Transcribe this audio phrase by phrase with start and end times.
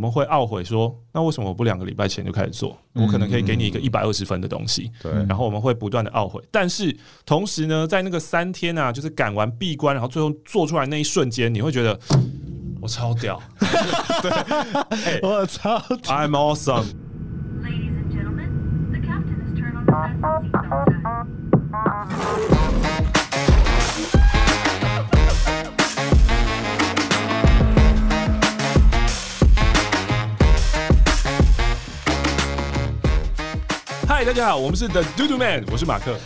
[0.00, 2.76] 们会懊悔说，那为什么我不两个礼拜前就开始做？
[2.94, 4.90] 我可能可以给你一个一百二十分的东西。
[5.02, 11.98] 对然后我们会不断的懊悔，但是同时呢，在那个三天啊，就是赶完闭关，然后最后做出来那一瞬间，你会觉得
[12.80, 13.40] 我超屌
[14.22, 16.86] 对 我操！，I'm awesome。
[34.30, 36.16] 大家好，我们是 The Do Do Man，我是马克。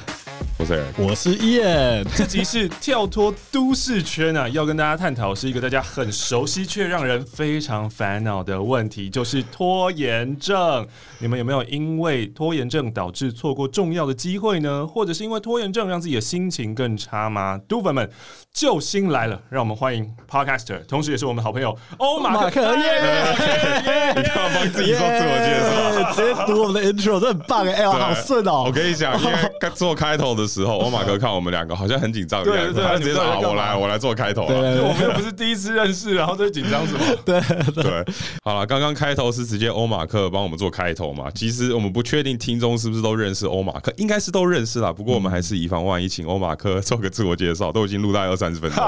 [0.57, 10.87] 我是 Eric 我是 Ian，这集是跳脱都市圈啊，要跟大家探讨是一个大家很熟悉却让人非常烦恼的问题，就是拖延症。
[11.19, 14.87] 你们有没有因为拖延症导致错过重要的机会呢？
[14.87, 17.59] 或者是因为拖延症让自己的心情更差吗？
[17.69, 18.09] 都粉们，
[18.53, 19.41] 救星来了！
[19.51, 24.15] 让我们欢迎 Podcaster，同时也是我们好朋友欧马克马克耶！
[24.17, 26.13] 你干嘛帮自己做自我介绍？
[26.15, 28.71] 直接读我们的 intro，这很棒哎，好顺哦我！
[28.73, 34.83] 跟你讲，因为 刚做开头的时候， 欧马哥看我们两个好像很紧张的样他直接说好，我来，我来做开头对了。
[34.85, 37.01] 我们又不是第一次认识，然后在紧张什么？
[37.25, 37.41] 对，
[37.83, 38.05] 对，
[38.43, 41.31] 好了，刚刚开头是直接欧马克帮我们做开头嘛？
[41.35, 44.93] 其实我们不确定听众是不是都认识欧马克，应该是都认识啦。
[44.93, 48.85] 不过我们还是以防万一，请欧马克做个自我介绍，都已经录到二三十分钟。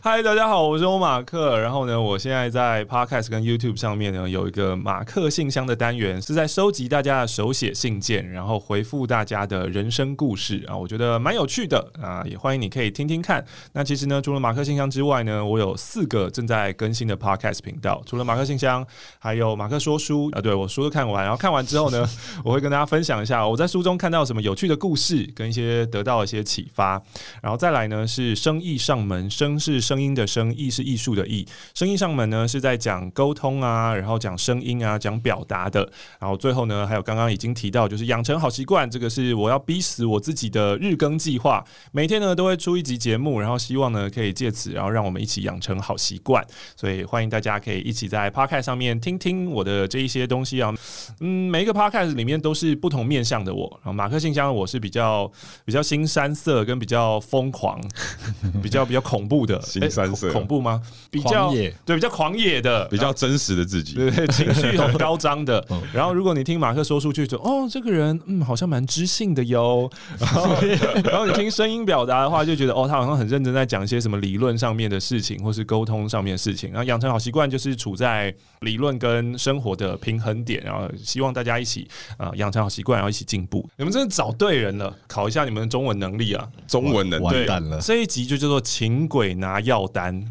[0.00, 1.58] 嗨，大家好，我是欧马克。
[1.58, 13.44] 然后呢，我现在在 Podcast 跟 YouTube 上面呢有一个马克信箱的单元，是在收集大家的手写信件，然后回复大家的人生故事啊，我觉得蛮有趣的啊，也欢迎你可以听听看。
[13.72, 18.86] 那其实呢，除了马克信箱之外呢，我有四个正在更新的 Podcast 频道，除了马克信箱，
[19.18, 22.08] 还有马克说书啊，对我书都看完，然后看完之后呢，
[22.44, 27.00] 我会跟大家分享一下我在书中看到什么有趣的故事，跟一些得到一些启发。
[27.42, 31.46] 然后再来呢是生意上门，声是声音的声，艺是艺术的艺。
[31.74, 35.88] 生意上门呢是在讲沟通啊，然后讲声音啊，讲表达的。
[36.18, 41.64] 然后最后呢，还有刚刚已经提到，就是养成好习惯，这个是我要逼死我自己的日更计划。
[41.92, 46.44] 每天呢都会出一集节目，然后希望呢可以借此，然后让我们一起养成好习惯。
[46.76, 50.74] 所以欢迎大家可以一起在 Podcast 上面听听我的这一些东西啊。
[51.20, 53.68] 嗯，每一个 Podcast 里面都是不同面向的我。
[53.82, 55.30] 然后马克信箱我是比较
[55.64, 57.80] 比较新山色跟比较疯狂，
[58.62, 59.60] 比较比较恐怖的。
[59.62, 60.80] 新山色诶恐恐怖吗？
[61.10, 63.94] 比较野对，比较狂野的，比较真实的自己。
[63.94, 65.64] 对对，情绪很高涨的。
[65.92, 69.88] 然后，如果你听马克说出去，就哦，这个人嗯，好像蛮知性的哟。
[70.18, 70.56] 然后，
[71.04, 76.70] 然后你听声音表达的话，就觉得哦，他好像很认真在讲一些什么理论上面的事情，或是沟通上面的事情。
[76.70, 80.62] 然后养成好习惯，就是处在理论跟生活的平衡点。
[80.64, 83.68] 然后，希望大家一起啊、养成好习惯，然后一起进步。
[83.76, 86.48] 你们真的找对人了，考一下你们的中文能力啊！
[86.66, 90.24] 中文能对完蛋了这一集就叫做“请鬼拿药单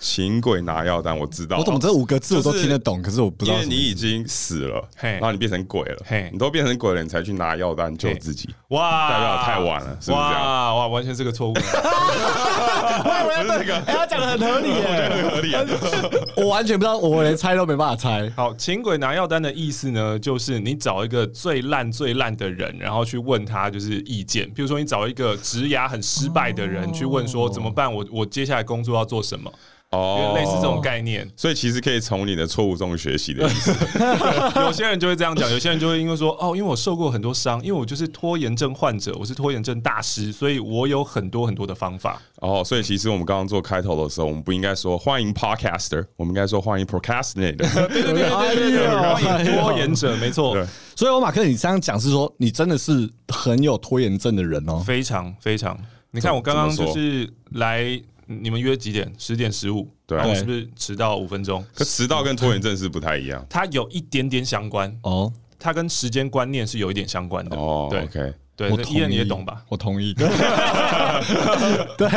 [0.00, 1.58] 请鬼拿药单，我知道。
[1.58, 3.66] 我怎么这五个字我都就是听得懂，可是我不知道因为。
[3.68, 5.96] 你已经死了，然后你变成鬼了，
[6.32, 8.48] 你都变成鬼了，你才去拿药单救自己，”。
[8.68, 10.42] 哇，代表太晚了，是不是这样？
[10.42, 11.54] 哇哇，完全是个错误。
[11.54, 15.64] 我以为这个，哎，他讲的很合理耶， 合理啊！
[16.36, 18.30] 我完全不知道，我连猜都没办法猜。
[18.36, 24.48] 好，请鬼拿药单的意思呢，就是你找一个最烂最烂的人，然后去问他就是意见。
[24.50, 29.52] 比如说，你找一个职涯很失败的人去问说怎么办，我我接下来工作要做什么，
[29.90, 31.28] 哦类似这种概念。
[31.36, 33.74] 所以其实可以从你的错误中学习的意思。
[34.60, 42.20] 有些人就会这样讲，有些人就会因为说哦，因为我受过很多伤，因为我就是拖延症患者，我是拖延症大师，所以我有很多很多的方法。
[42.40, 47.88] 哦，所以其实我们刚刚做开头的时候，我们不应该说欢迎 podcaster，我们应该说欢迎 procrastinator。
[47.88, 50.54] 对对对对对对，欢迎拖延者，没错，
[50.94, 54.82] 所以，我马克，你这样讲是说，你真的是很有拖延症的人哦。
[54.84, 55.78] 非常非常。
[56.10, 59.10] 你看我刚刚就是来，你们约几点？
[59.16, 61.64] 十点十五，对然后我是不是迟到五分钟？
[61.74, 63.44] 可迟到跟拖延症是不太一样。
[63.48, 67.56] 它有一点点相关，哦，它跟时间观念是有一点相关的。
[67.56, 69.64] 哦对，OK，对，我同意，那伊人你也懂吧？
[69.70, 70.14] 我同意。
[71.96, 72.08] 对，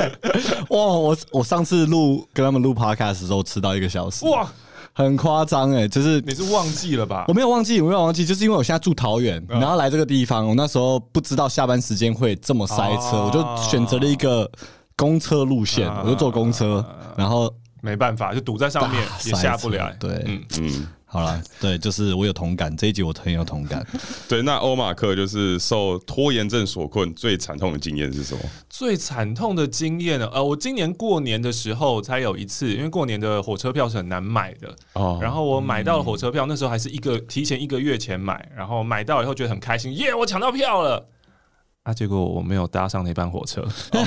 [0.70, 4.48] 哇，我我上次录跟他们录 podcast 的时候迟到一个小时，哇，
[4.94, 7.34] 很夸张哎，就是你是忘记了吧我？
[7.34, 14.50] 没有忘记，我没有忘记，就是因为我现在住桃园，然后来这个地方，我那时候不知道下班时间会这么塞车，哦我就选择了一个
[15.02, 16.86] 公车路线，啊我就坐公车，
[17.18, 17.52] 然后
[17.82, 19.92] 没办法，就堵在上面也下不来塞。
[19.94, 23.84] 车对嗯，嗯，好了，对，就是我有同感，这一集我很有同感。
[24.30, 24.44] 对。
[24.44, 28.42] 那欧马克就是受拖延症所困，最惨痛的经验是什么？
[28.70, 30.30] 最惨痛的经验呢？
[30.32, 41.04] 呃，我今年过年的时候才有一次，因为过年的火车票是很难买的，哦然后我买到了火车票，那时候还是一个提前一个月前买，然后买到以后觉得很开心，耶，我抢到票了。
[41.84, 43.62] 啊，结果我没有搭上那班火车。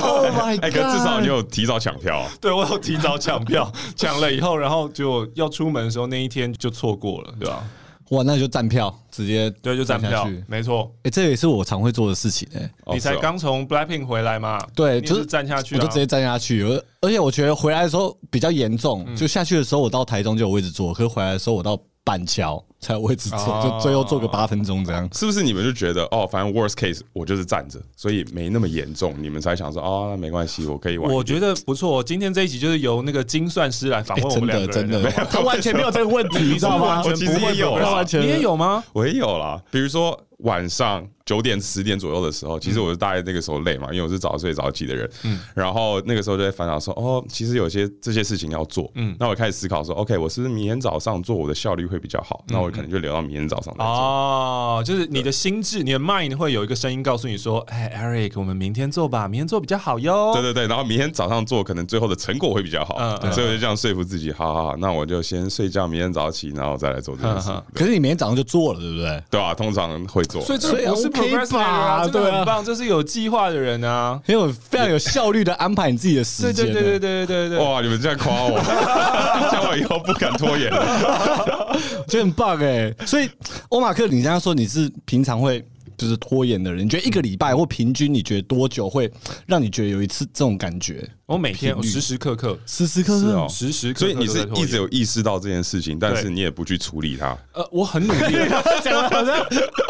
[0.00, 0.80] Oh my 哎，god！
[0.80, 7.62] 可至少你有提早抢票啊， 对我有提早抢票，抢了以后，然后就要出门的时候那一天就错过了，对吧？
[8.10, 10.26] 哇，那就站票，直接对，就站票。
[10.46, 10.90] 没错。
[11.02, 12.70] 哎，这也是我常会做的事情哎。
[12.86, 14.58] 哦你才刚从 Blackpink 回来嘛？
[14.74, 16.62] 对，就是站下去啊，我就直接站下去。
[16.64, 21.78] 而而且我觉得回来的时候比较严重，嗯就下去的时候我到台中就有位置坐，可是回来的时候我到
[22.08, 25.06] 板桥才有位置坐，哦就最后坐个八分钟这样。
[25.12, 31.12] 是不是你们就觉得哦，反正 worst case 我就是站着，所以没那么严重，你们才想说哦，那没关系，我可以玩。
[31.12, 32.02] 我觉得不错。
[32.02, 37.02] 今天这一集就是由那个精算师来访问我们两的个人真的， 他完全没有这个问题， 你知道吗？
[37.04, 37.78] 我其实也有
[38.22, 38.82] 你也有吗？
[38.94, 52.42] 我也有啦，比如说晚上九点十点左右的时候，其实我是大概那个时候累嘛，因为我是早睡早起的人，嗯，然后那个时候就在烦恼说，哦，其实有些这些事情要做，嗯，那我开始思考说，OK，我是不是明天早上做我的效率会比较好？
[52.48, 53.94] 那我可能就留到明天早上来做。
[53.94, 67.50] 哦，就是你的心智，你的 mind 会有一个声音告诉你说：“哎，Eric，我们明天做吧，明天做比较好哟。”对对对，然后明天早上做，可能最后的成果会比较好，嗯嗯所以我就这样说服自己，好好好，那我就先睡觉，明天早起，然后再来做这件事。
[67.74, 69.22] 可是你明天早上就做了，对不对？
[69.30, 72.10] 对啊、通常会做，所以这个不是可以？
[72.10, 76.66] 对，很棒，就是有计划的人啊，很有非常有效率的安排你自己的时间。
[76.66, 77.58] 对对对对对对对。
[77.58, 78.58] 哇，你们在夸我，
[79.52, 81.76] 叫我以后不敢拖延了，
[82.08, 83.28] 就很棒哎、所以，
[83.68, 85.64] 欧马克，你刚刚说你是平常会
[85.98, 89.10] 就是拖延的人，你觉得一个礼拜或平均你觉得多久会
[89.46, 91.06] 让你觉得有一次这种感觉？
[91.26, 93.46] 我每天时时刻刻，时时刻刻？
[93.50, 97.36] 时时刻刻所以你是一直有意识到这件事情，但是你也不去处理它。
[97.52, 98.36] 呃，我很努力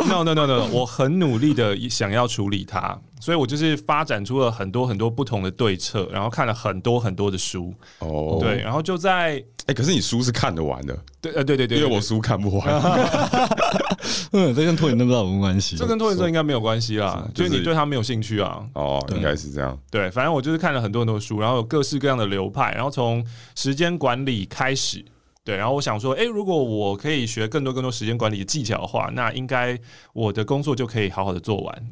[0.08, 12.66] ，no no no no，我很努力的想要处理它，所以我就是发展出了很多很多不同的对策，然后看了很多很多的书，哦，对，，然后就在哎，可是你书是看得完的，对呃对对对，对因为我书看不完。
[14.32, 15.76] 嗯，这跟拖延症不知道有什么关系？
[15.76, 18.66] 这跟拖延症应该没有关系啦，是就是你对他没有兴趣啊。
[18.72, 19.78] 哦，应该是这样。
[19.90, 23.24] 对，反正我就是看了很多很多书，然后有各式各样的流派，然后从
[23.54, 25.04] 时间管理开始。
[25.44, 29.78] 对，然后我想说，哎，如果我可以学更多更多时间管理的技巧的话，那应该
[30.12, 31.86] 我的工作就可以好好的做完。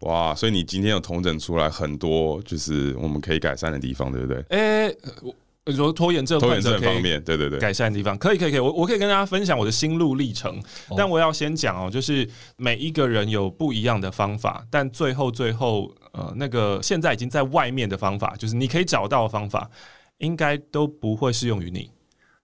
[0.00, 4.44] 哇，所以你今天有统整出来很多，就是我们可以改善的地方，对不对？
[4.48, 5.34] 哎，我
[5.66, 7.58] 你说拖延症拖延症方面，对对对。
[7.58, 10.62] 改善的地方，可以可以可以，我我可以跟大家分享我的心路历程，
[10.96, 19.70] 但我要先讲哦，就是每一个人有不一样的方法，但最后最后呃，那个现在已经在外面的方法，就是你可以找到的方法，
[20.18, 21.90] 应该都不会适用于你。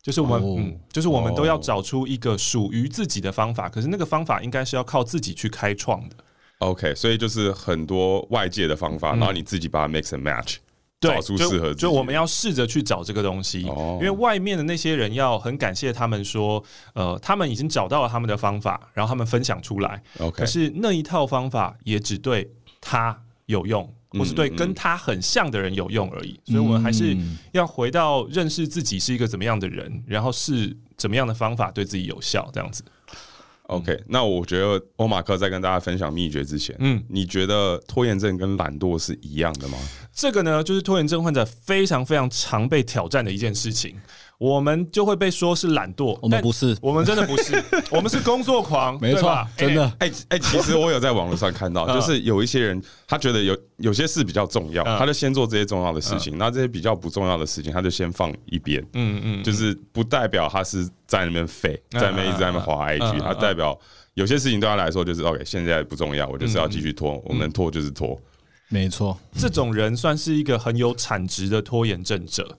[0.03, 6.17] 就是我们，哦嗯，就是我们都要找出一个属于自己的方法，可是那个方法应该是要靠自己去开创的。
[6.61, 10.61] OK，所以就是很多外界的方法，然后你自己把它 mix and match，对，
[11.01, 11.73] 找出就适合。
[11.73, 16.63] 就我们要试着去找这个东西，哦因为外面的那些人要很感谢他们说，
[16.95, 20.03] 呃，他们已经找到了他们的方法，然后他们分享出来。
[20.19, 22.51] OK，可是那一套方法也只对
[22.81, 26.39] 他有用，或是对嗯跟他很像的人有用而已。
[26.45, 27.17] 所以我们还是
[27.53, 32.85] 要回到认识自己是一个怎么样的人，然后是怎么样的方法对自己有效，这样子。
[33.71, 39.79] OK，那我觉得欧马克在跟大家分享秘诀之前，嗯嗯，你觉得拖延症跟懒惰是一样的吗？
[40.13, 43.97] 这个呢，就是拖延症患者非常非常常被挑战的一件事情。
[44.41, 46.75] 我们就会被说是懒惰，我们不是。
[46.81, 49.85] 我们真的不是， 我们是工作狂，没错，真的。
[49.99, 51.95] 哎、哎、其实我有在网络上看到， 嗯。
[51.95, 54.99] 就是有一些人他觉得有有些事比较重要，嗯。
[54.99, 58.83] 他就先做这些重要的事情，那、这些比较不重要的事情他就先放一边。
[58.95, 63.79] 嗯嗯，就是不代表他是在那边废，嗯在那边一直在那边滑嗯 IG，嗯他代表
[64.15, 68.19] 有些事情对他来说就是 OK，现在不重要，我就是要继续嗯拖，我能拖就是拖。
[68.71, 72.57] 没错，这种人算是一个很有产值的拖延症者。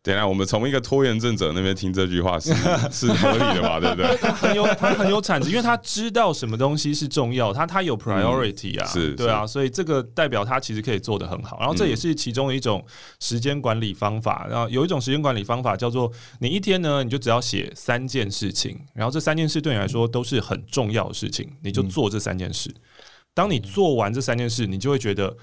[0.00, 2.54] 等下，我们从一个拖延症者那边听这句话是
[2.90, 3.78] 是合理的吧？
[3.80, 4.16] 对不对？
[4.16, 11.58] 他很有他很有产值，因为他知道什么东西是重要，他他有 priority 啊，嗯是对啊，所以这个代表他其实可以做得很好。
[11.58, 12.82] 然后这也是其中的一种
[13.20, 14.46] 时间管理方法。
[14.48, 22.72] 然后有一种时间管理方法叫做，你一天呢，你就只要写三件事情，然后这三件事对你来说都是很重要的事情，你就做这三件事。
[23.34, 25.36] 当你做完这三件事，你就会觉得。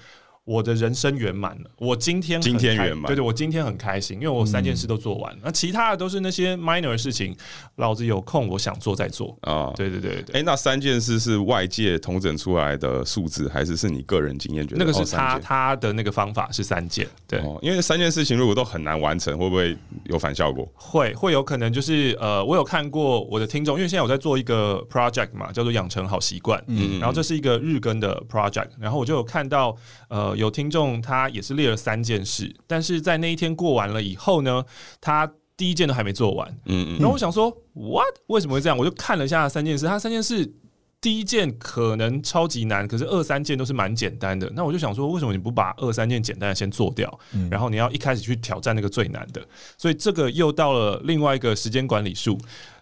[0.46, 5.36] 我的人生圆满了，我今天今天圆满对对，我今天很开心，因为我三件事都做完。
[5.42, 7.36] 那、其他的都是那些 minor 的事情，
[7.74, 9.36] 老子有空我想做再做。
[9.40, 14.78] 啊，对对对对对，哎、那三件事是外界统整出来的数字，还是是你个人经验觉得？
[14.78, 20.64] 那个是哦他他的那个方法是三件，对，哦，因为三件事情如果都很难完成，会不会有反效果？
[20.76, 29.76] 会会有可能就是呃，我有看过我的听众，因为现在我在做一个 project 嘛，叫做养成好习惯，嗯，然后这是一个日更的 project，然后我就有看到
[30.08, 34.64] 呃，有听众他也是列了三件事，但是在那一天过完了以后呢，
[35.00, 38.14] 他第一件都还没做完，嗯嗯，然后我想说，what？
[38.26, 38.76] 为什么会这样？
[38.76, 40.52] 我就看了一下三件事，他三件事
[41.00, 44.50] 第一件可能超级难，可是二三件都是蛮简单的。
[44.54, 47.18] 那我就想说，为什么你不把二三件简单的先做掉，
[47.50, 49.46] 然后你要一开始去挑战那个最难的？
[49.78, 52.38] 所以这个又到了另外一个时间管理术。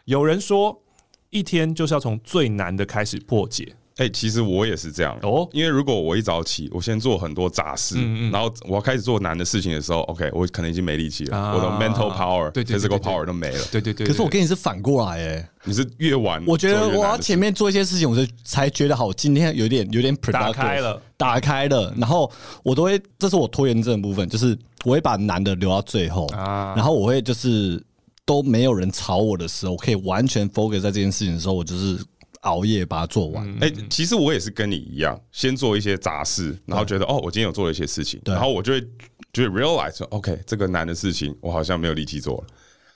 [0.06, 0.82] 有人说，
[1.30, 3.74] 一天就是要从最难的开始破解。
[3.96, 8.32] 哎、其实我也是这样哦哦，因为如果我一早起，我先做很多杂事，嗯嗯。
[8.32, 13.64] 然后我要开始做难的事情的时候，OK，我可能已经没力气了，啊我的 mental power、对对对对 physical power 都没了。
[13.70, 22.30] 对对对可是我跟你是反过来哎，你是越晚，我觉得我要前面做一些事情，我就才觉得好，今天有点有点 productive, 打开了，打开了，然后
[22.64, 26.74] 我都会，这是我拖延症的部分，就是我会把难的留到最后，啊。
[26.76, 27.80] 然后我会就是
[28.26, 31.98] 都没有人吵我的时候，我可以完全 focus 在这件事情的时候，我就是
[32.44, 33.46] 熬夜把它做完。
[33.60, 38.80] 哎、其实我也是跟你一样，先做一些杂事，然后觉得哦，我今天有做了一些事情，然后我就会
[39.32, 42.46] 就会 realize 说 OK，这个难的事情我好像没有力气做了，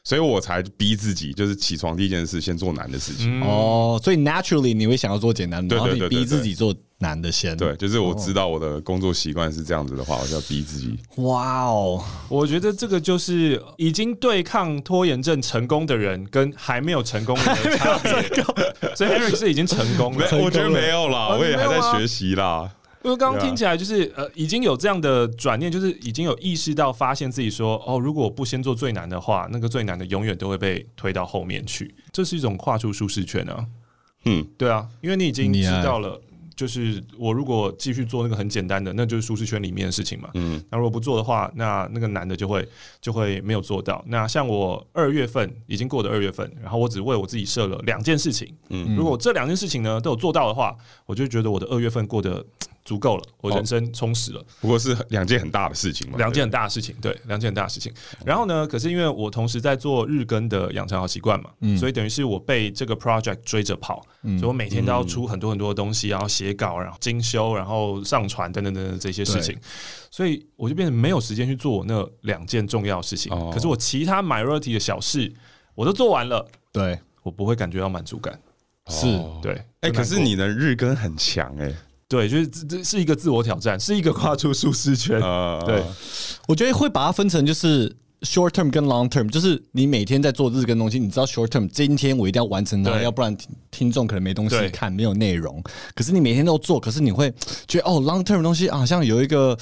[0.08, 3.42] 所以我才逼自己，就是起床第一件事先做难的事情。
[3.42, 7.54] 哦，所以 naturally 你会想要做简单的，对然后你逼对对对自己做难的先。
[7.58, 10.98] 对，就是我知道我的工作习惯是这样子的话，我就要逼自己。
[11.16, 18.10] 哇哦，我觉得这个就是已经对抗拖延症成功的人跟还没有成功的人的差别。
[18.96, 22.70] 所以 Eric 是已经成功了，我觉得没有啦，啊我也还在学习啦。
[23.04, 31.94] 因为刚刚听起来就是呃，已经有这样的转念，就是已经有意识到，发现自己说哦，如果我不先做最难的话，那个最难的永远都会被推到后面去。
[32.12, 33.66] 这是一种跨出舒适圈啊。
[34.24, 36.20] 嗯，对啊，因为你已经知道了，
[36.56, 40.28] 就是我如果继续做那个很简单的，那就是舒适圈里面的事情嘛。
[40.34, 42.68] 嗯，那如果不做的话，那那个难的就会
[43.00, 44.04] 就会没有做到。
[44.08, 48.52] 那像我二月份已经过的二月份，然后我只为我自己设了两件事情。
[48.70, 50.76] 嗯，如果这两件事情呢都有做到的话，
[51.06, 52.44] 我就觉得我的二月份过得
[52.88, 54.42] 足够了，我人生充实了。
[54.62, 57.92] 不过是两件很大的事情嘛，两件很大的事情，对，两件很大的事情。
[58.24, 69.54] 然后呢，可是因为我同时在做日更的养成好习惯嘛，所以等于是我被这个 project 追着跑，所以我每天都要出很多很多的东西，然后写稿，然后精修，然后上传等等等等这些事情，
[70.10, 73.30] 所以我就变成没有时间去做我那两件重要的事情。
[73.30, 73.50] 哦。
[73.52, 75.30] 可是我其他 minority 的小事
[75.74, 78.40] 我都做完了，对，我不会感觉到满足感。
[78.88, 79.06] 是。
[79.08, 81.70] 哦对，哎、可是你的日更很强哎、
[82.08, 85.20] 对，就是这这是一个自我挑战，是一个跨出舒适圈。
[85.20, 85.82] 呃，对，
[86.46, 95.62] 我觉得会把它分成就是 short term 跟 long term，就是你每天在做日更东西，你知道 short term 今天我一定要完成它，要不然听听众可能没东西看，没有内容。
[95.94, 97.30] 可是你每天都做，可是你会
[97.66, 99.56] 觉得哦 long term 的东西啊好像有一个。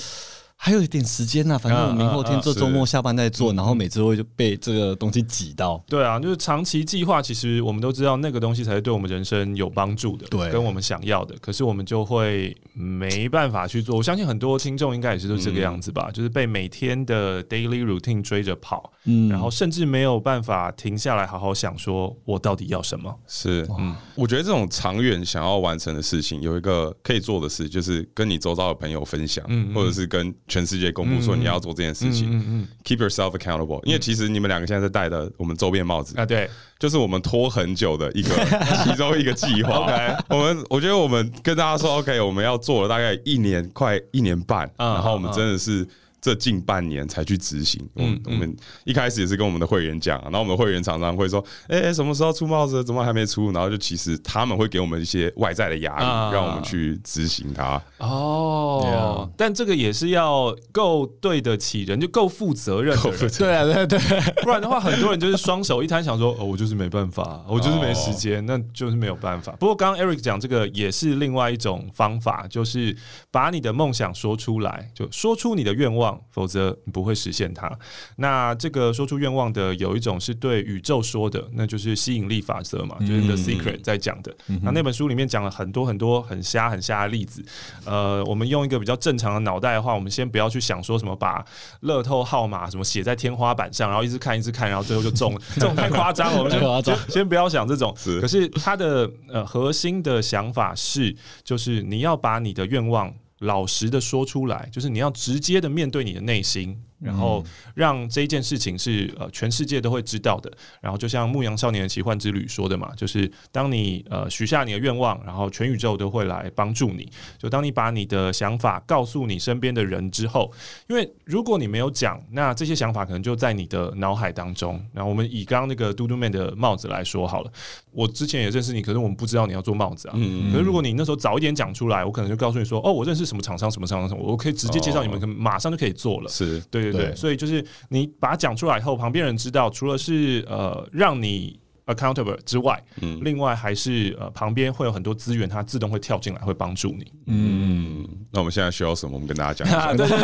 [0.58, 5.82] 还有一点时间呐、反正我明后天嗯嗯嗯这周末下班再做，然后每次会就被这个东西挤到。
[5.86, 11.36] 对啊，就是长期计划，其实我们都知道那个东西才是对我们人生有帮助的，对跟我们想要的。
[11.40, 13.96] 可是我们就会没办法去做。
[13.96, 23.14] 我相信很多听众应该也是都这个样子吧，就是被每天的 daily routine 追着跑，嗯然后甚至没有办法停下来好好想，说我到底要什么。
[23.26, 32.30] 是，嗯，我觉得这种长远想要完成的事情，有一个可以做的事，就是跟你周遭的朋友分享，嗯嗯或者是跟全世界公布说你要做这件事情。
[32.30, 36.48] 嗯嗯 Keep yourself accountable，因为其实你们两个现在在戴的我们周边帽子嗯，，啊，对，
[36.78, 38.30] 就是我们拖很久的一个
[38.84, 39.76] 其中一个计划。
[39.78, 45.86] OK 我们我觉得我们跟大家说，OK，我们要做了大概一年，快一年半，嗯然后我们真的是。
[46.26, 52.82] 这近半年才去执行，我们嗯我们一开始也是跟我们的会员讲，然后我们的会员常常会说，哎、什么时候出帽子？
[52.82, 53.52] 怎么还没出？
[53.52, 56.32] 然后就其实他们会给我们一些外在的压力，啊。
[56.32, 57.80] 让我们去执行它。
[57.98, 58.82] 哦。
[58.82, 63.98] Yeah 但这个也是要够对得起人，就够负责任的人，对啊，对对，
[64.42, 69.52] 不然的话，很多人就是双手一摊，想说哦，我就是没办法，我就是没时间，那就是没有办法。
[69.60, 72.96] 不过刚刚 Eric 讲这个也是另外一种方法，就是
[73.30, 77.70] 把你的梦想说出来，就说出你的愿望，否则你不会实现它。
[78.16, 84.34] 那这个说出愿望的有一种是对宇宙说的，那就是吸引力法则嘛，就是 The Secret 在讲的。
[84.62, 87.44] 那那本书里面讲了很多很多很瞎很瞎的例子。
[87.84, 91.44] 呃，我们用一个比较正常的脑袋的话，我们先不要去想说什么把
[91.80, 96.38] 乐透号码什么写在天花板上，然后一直看一直看，然后最后就中了，这种太夸张了。
[96.38, 97.94] 我们就先不要想这种。
[97.96, 106.80] 是可是它的呃核心的想法是，就是你要把你的愿望老实的说出来，就是你要直接的面对你的内心。
[107.06, 107.42] 然后
[107.74, 110.52] 让这一件事情是呃全世界都会知道的。
[110.80, 117.08] 然后就像《牧羊少年的奇幻之旅》说的嘛，就是当你呃许下你的愿望，然后全宇宙都会来帮助你。
[117.38, 120.52] 就当你把你的想法告诉你身边的人之后，
[120.88, 124.84] 因为如果你没有讲，那这些想法可能就在你的脑海当中。
[124.92, 127.50] 然后我们以刚刚那个嘟嘟妹的帽子来说好了，
[127.92, 130.14] 我之前也认识你，可是我们不知道你要做帽子啊。
[130.16, 136.28] 嗯可是如果你那时候早一点讲出来，我可能就告诉你说，哦，我认识什么厂商，什么厂商，什么，我可以直接介绍你们，可能马上就可以做了。
[136.28, 137.14] 是对对对，对。
[137.14, 147.12] 所以就是你把它讲出来以后，旁边人知道，除了是呃让你 accountable 之外，嗯另外还是呃旁边会有很多资源，它自动会跳进来，会帮助你。
[147.26, 149.14] 嗯，那我们现在需要什么？
[149.14, 149.94] 我们跟大家讲一下。
[149.94, 150.16] 对对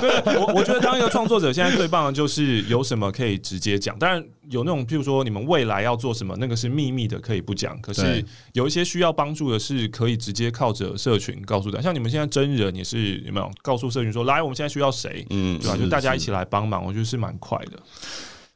[0.00, 3.98] 对对，我我觉得当一个创作者，现在最棒的就是有什么可以直接讲。
[3.98, 7.80] 当然有那种，譬如说你们未来要做什么，那个是秘密的，可以不讲。
[7.80, 11.82] 可是有一些需要帮助的，是可以直接靠着社群告诉大家。
[11.82, 15.26] 像你们现在真人也是有没有告诉社群说，来，我们现在需要谁？
[15.30, 15.76] 嗯对吧？
[15.76, 17.78] 就大家一起来帮忙，我觉得是蛮快的。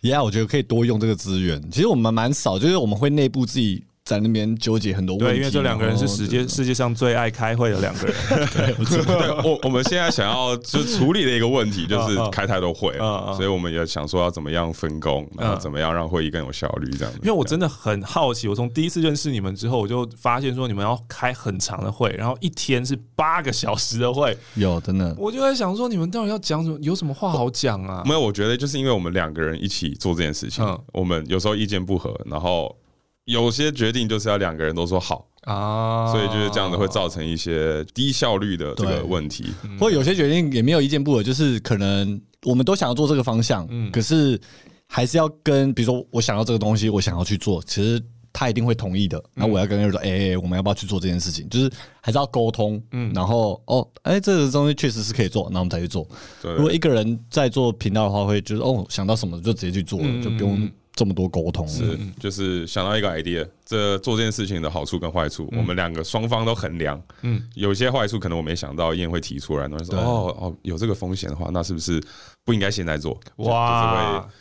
[0.05, 1.71] Yeah，我觉得可以多用这个资源。
[1.71, 5.33] 其实我们蛮少，就是我们会内部自己在那边纠结很多问题。
[5.33, 8.15] 对，因为这两个人是世界世界上最爱开会的两个人。
[8.53, 8.75] 对
[9.43, 12.95] 我我们现在想要就是处理的一个问题，就是 开太多会
[13.35, 17.19] 所以我们也想说要怎么样分工，然后怎么样让会议更有效率，这样子。
[17.23, 26.79] 因为我真的很好奇，我从第一次认识你们之后，我就发现说你们要开很长的会，然后一天是八个小时的会，有真的我就在想说你们到底要讲什么？
[26.83, 28.03] 有什么话好讲啊？
[28.05, 32.77] 没有，我觉得就是因为我们两个人一起做这件事情嗯，我们有时候意见不合，然后
[33.25, 39.47] 有些决定就是要两个人都说好，啊所以就是这样子会造成一些低效率的这个对问题。
[39.81, 44.39] 或者有些决定也没有意见不合，就是可能我们都想要做这个方向，嗯可是
[44.87, 48.01] 还是要跟，比如说我想要这个东西，我想要去做，其实
[48.33, 49.23] 他一定会同意的。
[49.33, 51.49] 然后我要跟他说，哎、哎我们要不要去做这件事情？
[51.49, 51.71] 就是
[52.03, 56.07] 还是要沟通，嗯，然后哦，哎、这个东西确实是可以做，那我们才去做。
[56.43, 61.67] 对如果一个人在做频道的话，会就是哦想到什么就直接去做了，嗯就不用这么多沟通。
[61.69, 66.97] 是，就是想到一个 idea，这做这件事情的好处跟坏处，我们两个双方都衡量。
[67.23, 72.03] 嗯嗯，有些坏处可能我没想到，燕会提出来，然后说哦哦，有这个风险的话，那是不是
[72.45, 73.19] 不应该现在做？
[73.37, 74.35] 哇就是。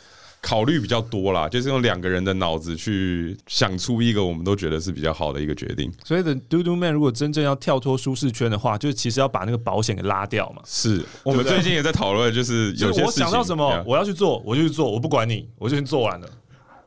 [0.44, 5.90] 考虑比较多啦，就是用两个人的脑子去想出一个我们都觉得是比较好的一个决定。
[6.04, 10.60] 所以的 Do Do Man 如果真正要跳脱舒适圈的话，就是其实要把那个保险给拉掉嘛。
[10.66, 16.28] 是我们最近也在讨论，就是有就是我些事情想到什么我要去做，我就去做，我不管你，我就去做完了，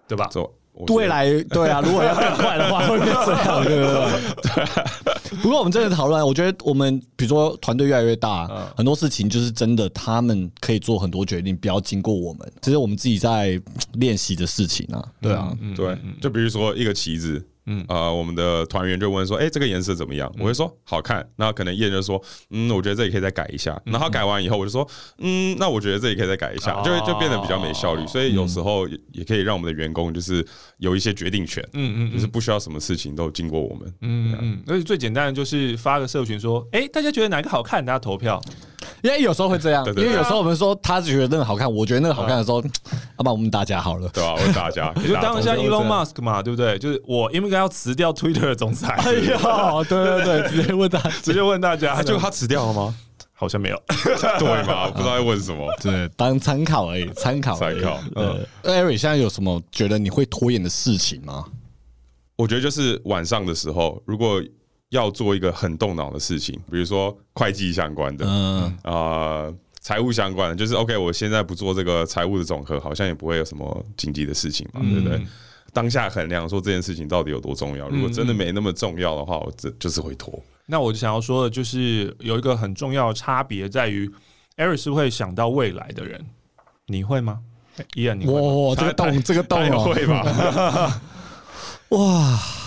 [0.07, 0.29] 对吧？
[0.89, 5.37] 未来 对啊，如果要更快的话，会变这样，对不对？
[5.41, 13.59] 不过我们真的讨论，我觉得我们比如说团队越来越大，嗯很多事情就是真的，他们可以做很多决定，不要经过我们，这是我们自己在
[13.93, 15.03] 练习的事情啊。
[15.21, 17.85] 对啊，对，就比如说一个旗子，嗯。
[17.87, 20.31] 呃，我们的团员就问说，哎，这个颜色怎么样？
[20.39, 23.79] 我会说好看，那可能人就说，嗯，我觉得这里可以再改一下。
[23.85, 24.87] 然后改完以后，我就说，
[25.19, 28.05] 嗯，那我觉得这里可以再改一下，就会就变得比较没效率。
[28.07, 30.45] 所以有时候也也可以让我们的员工就是
[30.77, 33.93] 有一些决定权，嗯嗯就是不需要什么事情都经过我们。
[34.01, 38.41] 嗯嗯，而且最简单的就是发个社群说，哎，大家觉得哪个好看，大家投票。
[39.03, 42.67] 因为有时候会这样，因为有时候我们说他觉得那个好看，我觉得那个好看的时候，要
[43.17, 44.09] 不然我们大家好了。
[44.09, 44.35] 对吧？
[44.35, 46.77] 问大家， 你就当一下 Elon Musk 嘛，对不对？
[46.79, 48.93] 就是我应不应该要辞掉 Twitter 的总裁？
[49.05, 52.95] 哎呦， 对对对，直接问他，直接问大家，啊，就他辞掉了吗？
[53.33, 53.79] 好像没有。
[54.39, 54.89] 对吧？
[54.89, 55.71] 不知道在问什么。
[55.79, 61.45] 对，当参考而已，参考参考嗯呃，Eric 现在有什么觉得你会拖延的事情吗？
[62.35, 64.41] 我觉得就是晚上的时候，如果
[64.89, 75.21] 要做一个很动脑的事情，比如说会计相关的，嗯，啊，财务相关的，就是 OK，我现在不做这个财务的总和，好像也不会有什么紧急的事情嘛，对不对？
[75.73, 80.41] 当下衡量说这件事情到底有多重要，如果真的没那么重要的话，我这就是会拖。
[80.65, 84.09] 那我就想要说的就是有一个很重要的差别在于
[84.55, 86.25] ，Eric 是会想到未来的人，
[86.87, 87.39] 你会吗？
[87.93, 88.41] 伊恩，你会吗？
[88.41, 91.01] 哇，这个洞，这个洞他也哦，会吧？
[91.89, 92.66] 哇，我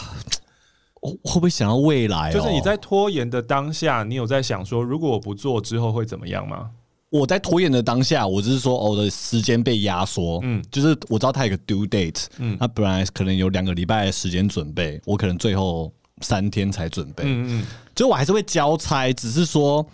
[1.00, 2.32] 会不会想到未来哦？
[2.32, 6.70] 就是你在拖延的当下，你有在想说，如果我不做之后会怎么样吗？
[7.10, 19.84] 我在拖延的当下，我只是说哦我的时间被压缩，嗯嗯，就是我知道它有个 due date，嗯嗯，那本来可能有两个礼拜的时间准备，我可能最后三天才准备，嗯嗯就我还是会交差，只是说。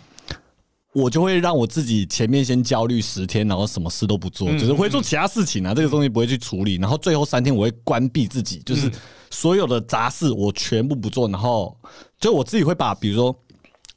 [0.93, 6.77] 我就会让我自己前面先焦虑十天，然后什么事都不做，嗯就是会做其他事情啊，这个东西不会去处理。
[6.77, 8.91] 然后最后三天我会关闭自己，嗯就是
[9.29, 11.77] 所有的杂事我全部不做，然后
[12.19, 13.35] 就我自己会把，比如说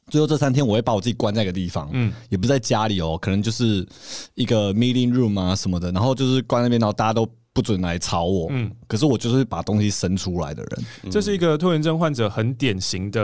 [0.09, 2.09] 最后这三天我会把我自己关在一个地方，嗯。
[2.09, 3.87] 嗯，也不是在家里哦，可能就是
[4.35, 8.65] 一个 meeting room 啊什么的，然后就是关那边，然后大家都不准来吵我，嗯。
[8.67, 13.21] 嗯，可是我就是把东西生出来的人，嗯，这是一个拖延症患者很典型的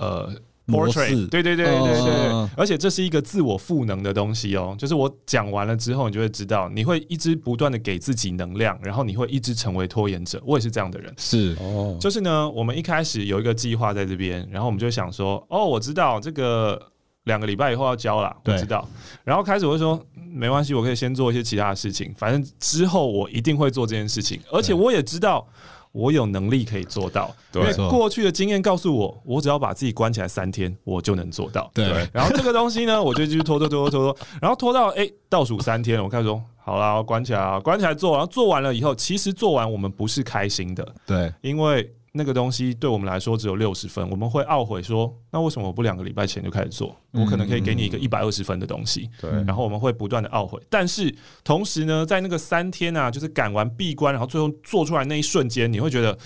[0.00, 0.32] 呃。
[0.66, 4.76] 模 portrait，式对对对对对而且这是一个自我赋能的东西哦。
[4.78, 10.40] 就是我讲完了之后，你就会知道，你会一直不断的给自己能量，然后你会一直成为拖延者。
[10.44, 11.12] 我也是这样的人。
[11.18, 16.80] 是哦，就是呢，我们一开始有一个计划在这边，然后我们就想说，哦，我知道这个
[17.24, 18.88] 两个礼拜以后要交了，我知道。
[19.24, 25.48] 然后开始我会说，嗯没关系，我可以先做一些其他的事情，反正之后我一定会做这件事情，而且我也知道。
[25.92, 31.70] 我有能力可以做到，因为过去的经验告诉我，我只要把自己关起来三天，我就能做到。
[31.74, 32.08] 对。
[32.12, 46.96] 然后这个东西呢， 我就继续拖拖拖拖拖，然后拖到哎、倒数三天，我开始说好啦，关起来啊，关起来做，然后做完了以后，其实做完我们不是开心的，对，因为那个东西对我们来说只有六十分，我们会懊悔说，那为什么我不两个礼拜前就开始做？
[47.12, 49.08] 我可能可以给你一个一百二十分的东西。
[49.20, 56.18] 对然后我们会不断的懊悔，但是同时呢，在那个三天啊，就是赶完闭关，然后最后做出来那一瞬间，你会觉得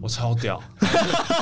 [0.00, 0.62] 我超屌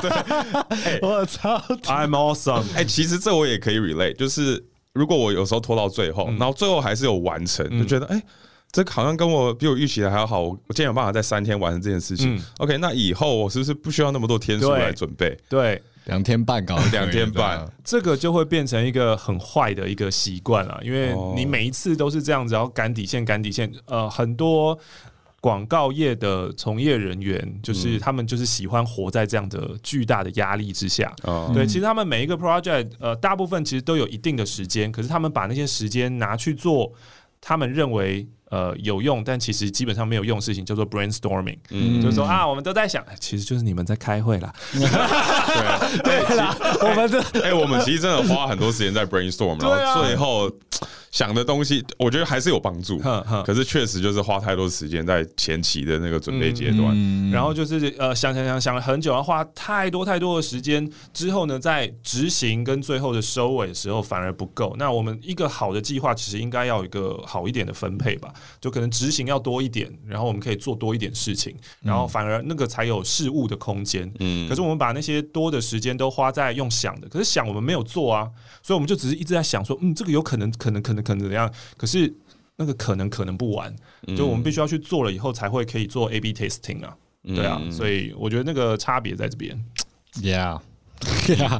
[0.01, 2.65] 对 我超屌，，I'm awesome。
[2.75, 8.21] 哎、其实这我也可以 relate，就是如果我有时候拖到最后，然后最后还是有完成，就觉得哎。
[8.71, 12.35] 这好像跟我比我预期的还要好，我我竟然有办法在三天完成这件事情。
[12.35, 15.37] 嗯 OK，那以后我是不是不需要那么多天数对来准备？
[15.49, 23.69] 对，两天半搞 定两天半，这个就会变成一个很坏的一个习惯了，因为哦你每一次都是这样子，然后赶底线，赶底线。
[23.87, 24.77] 呃，很多
[25.41, 31.13] 广告业的从业人员，就是他们就是喜欢活在这样的巨大的压力之下。
[31.23, 36.93] 哦对，其实他们每一个 project，呃，大部分其实都有一定的时间，可是他们把那些时间拿去做
[37.41, 41.99] 他们认为呃有用，但其实基本上没有用的事情，叫做 brainstorming，、嗯。
[42.01, 44.53] 就是说啊，我们都在想，哎其实就是你们在开会啦。
[44.71, 46.35] 对。
[46.37, 49.77] 啦，我们这哎、我们其实真的花很多时间在 brainstorm，对啊。
[49.81, 50.51] 然后最后
[51.11, 52.97] 想的东西，我觉得还是有帮助。
[53.45, 56.91] 可是确实就是花太多时间在前期的那个准备阶段。
[56.93, 64.75] 嗯然后就是呃想想想想了很久，要花太多太多的时间之后呢，在执行跟最后的收尾的时候反而不够。
[64.77, 74.11] 那我们一个好的计划其实应该要有一个好一点的分配吧，就可能执行要多一点，然后我们可以做多一点事情，然后反而那个才有事物的空间。
[74.19, 78.29] 嗯可是我们把那些多的时间都花在用想的，可是想我们没有做啊，
[78.61, 81.51] 所以我们就只是一直在想说，嗯，这个有可能，可能，可能，可能怎样？
[81.77, 82.13] 可是
[82.55, 83.75] 那个可能可能不完，
[84.15, 86.95] 就我们必须要去做了以后才会可以做 A/B testing 啊。
[87.23, 89.57] 对啊，嗯所以我觉得那个差别在这边。
[90.21, 90.59] ，Yeah。
[91.25, 91.59] Yeah，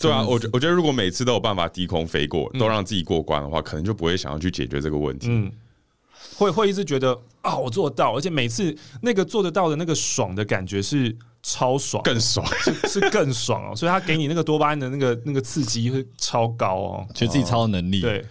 [0.00, 5.28] 对啊，我觉我觉得如果每次都有办法低空飞过，都让自己过关的话，可能就不会想要去解决这个问题。
[5.30, 5.52] 嗯，
[6.34, 12.44] 会会一直觉得啊，我做得到，而且每次那个做得到的那个爽的感觉是超爽，更爽，
[12.88, 13.76] 是更爽哦。
[13.76, 17.06] 所以他给你那个多巴胺的那个那个刺激会超高哦。
[17.14, 18.24] 觉得自己超有能力。，对，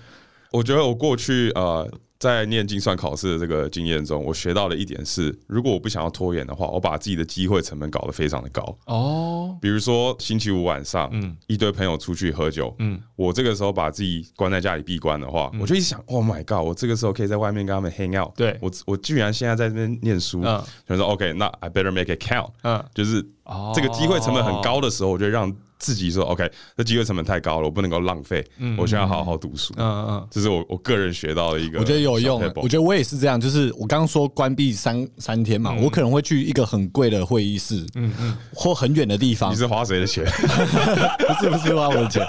[0.54, 1.90] 我觉得我过去呃
[2.20, 8.78] 在念精算考试的这个经验中，我学到的一点是，如果我不想要拖延的话，我把自己的机会成本搞得非常的高。
[8.86, 11.36] 哦，比如说星期五晚上，嗯。
[11.48, 12.98] 一堆朋友出去喝酒，嗯。
[13.18, 18.34] 我这个时候把自己关在家里闭关的话，我就一直想，Oh my god，我这个时候可以在外面跟他们 hang out。
[18.38, 18.58] 对。
[18.62, 20.64] 我我居然现在在这边念书，嗯。
[20.88, 22.52] 就说 OK，那 I better make it count。
[22.62, 23.74] 嗯，就是哦。
[23.76, 28.42] 这个机会成本很高的时候，我就让自己说 OK，这机会成本太高了，我不能够浪费，
[28.78, 29.74] 我现在要好好读书。
[29.76, 32.40] 嗯嗯这是我我个人学到的一个，我觉得有用。
[32.56, 40.24] 我觉得得我也是这样，就是我刚刚说关闭三三天嘛，我可能会去一个很贵的会议室，嗯嗯，或很远的地方你，是花谁的钱？
[41.28, 42.26] 不是不是花我的钱，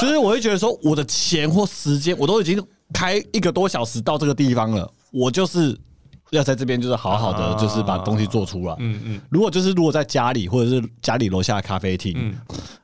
[0.00, 5.76] 就是我会觉得说我的钱或时间，我都已经开一个多小时到这个地方了，我就是
[6.36, 8.74] 要在这边就是好好的，就是把东西做出来。
[8.78, 12.34] 嗯嗯，如果就是如果在家里或者是家里楼下的咖啡厅，嗯。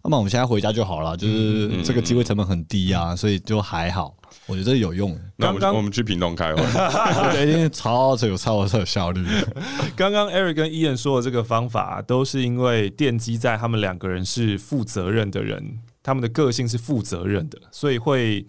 [0.05, 4.15] 那么我们现在回家就好了，就是这个机会成本很低啊，所以就还好。
[4.47, 9.25] 我觉得有用， 那我们刚刚我们去屏东开会，我觉得一定超有超超有效率。
[9.95, 18.45] 刚刚 Eric 跟 Ian 说的这个方法，都是因为奠基在他们两个人是负责任的人，他们的个性是负责任的，所以会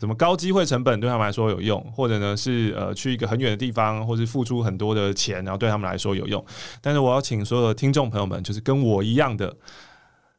[0.00, 6.44] 什么高机会成本对他们来说有用，或者呢是呃去一个很远的地方，或是付出很多的钱，然后对他们来说有用。
[6.80, 9.56] 但是我要请所有的听众朋友们，就是跟我一样的。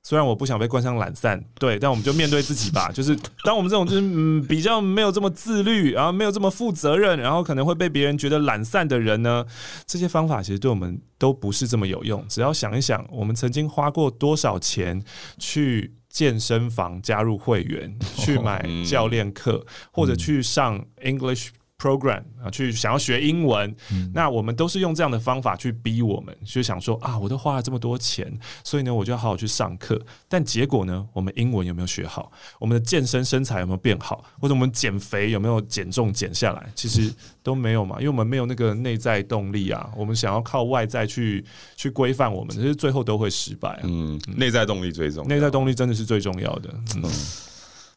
[0.07, 2.89] 虽然我不想被冠上懒散，对，但我们就面对自己吧。
[2.93, 9.43] 就是当我们这种就是嗯比较没有这么自律，然后没有这么负责任，然后可能会被别人觉得懒散的人呢，
[9.87, 12.23] 这些方法其实对我们都不是这么有用。
[12.29, 15.03] 只要想一想，我们曾经花过多少钱
[15.39, 21.49] 去健身房加入会员，去买教练课，或者去上 English。
[21.77, 23.75] Program 啊，去想要学英文，
[24.13, 28.31] 那我们都是用这样的方法去逼我们，就想说啊，我都花了这么多钱，
[28.63, 30.01] 所以呢，我就要好好去上课。
[30.29, 32.31] 但结果呢，我们英文有没有学好？
[32.59, 34.23] 我们的健身身材有没有变好？
[34.39, 36.71] 或者我们减肥有没有减重减下来？
[36.75, 39.91] 其实都没有嘛，因为我们没有那个内在动力啊。
[39.97, 41.43] 我们想要靠外在去
[41.75, 43.81] 去规范我们，其实最后都会失败啊。
[43.83, 45.27] 嗯，内在动力最重要。
[45.27, 46.69] 内在动力真的是最重要的。
[46.95, 47.03] 嗯，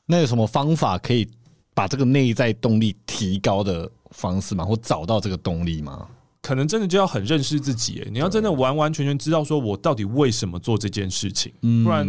[0.06, 1.28] 那有什么方法可以
[1.78, 4.64] 把这个内在动力提高的方式吗？
[4.64, 6.08] 或找到这个动力吗？
[6.42, 11.52] 可能真的就要很认识自己，欸你要真的完完全全知道说我到底为什么做这件事情，
[11.84, 12.04] 不然。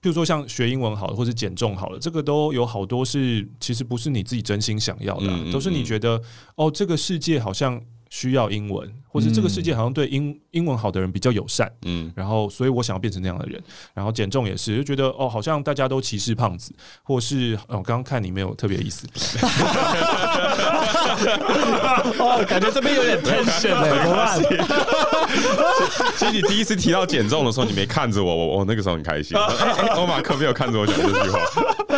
[0.00, 6.20] 譬如说像学英文好了，或者减重好了，这个都有好多是其实不是你自己真心想要的啊、嗯嗯都是你觉得
[6.56, 7.78] 哦，这个世界好像
[8.12, 13.58] 需要英文，或是这个世界好像对英英文好的人比较友善，嗯，然后所以我想要变成那样的人。
[13.94, 19.06] 然后减重也是，就觉得哦，好像大家都歧视胖子，或是哦，我刚刚看你没有特别意思，
[22.18, 24.38] 哦，感觉这边有点 tension 哎，怎么办？
[26.18, 29.34] 其实你第一次提到减重的时候，你没看着我，我我那个时候很开心。
[29.38, 31.38] 哎哎欧马克没有看着我讲这句话，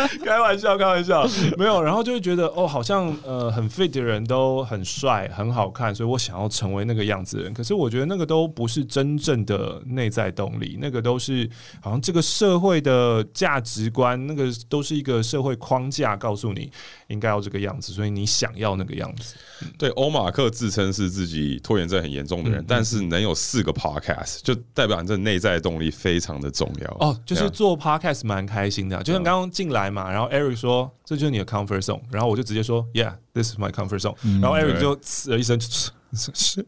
[0.23, 1.27] 开玩笑，开玩笑，
[1.57, 1.81] 没有。
[1.81, 7.53] 然后就会觉得哦，好像呃很 fit 的人都很帅、很好看，所以我想要成为那个样子的人。
[7.53, 11.49] 可是我觉得那个都不是真正的内在动力，那个都是
[11.81, 16.71] 好像这个社会的价值观，那个都是一个社会框架告诉你
[17.07, 19.35] 应该要这个样子，所以你想要那个样子。
[19.77, 26.97] 对，欧马克自称是自己拖延症很严重的人，但是能有四个 podcast，就代表你这内在动力非常的重要。
[26.99, 36.61] 哦，就是做 podcast 蛮开心的啊、就像刚刚进来嘛，然后 Eric 说这就是你的 comfort zone，然后我就直接说 Yeah，this is my comfort zone，、然后 Eric 就呲了一声，是是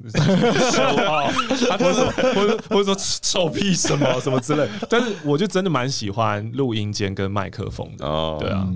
[0.82, 1.32] 哦，
[1.80, 8.68] 或者或者或者说臭屁什么什么之类，但是我就真的蛮喜欢录音间跟麦克风的，哦，对啊，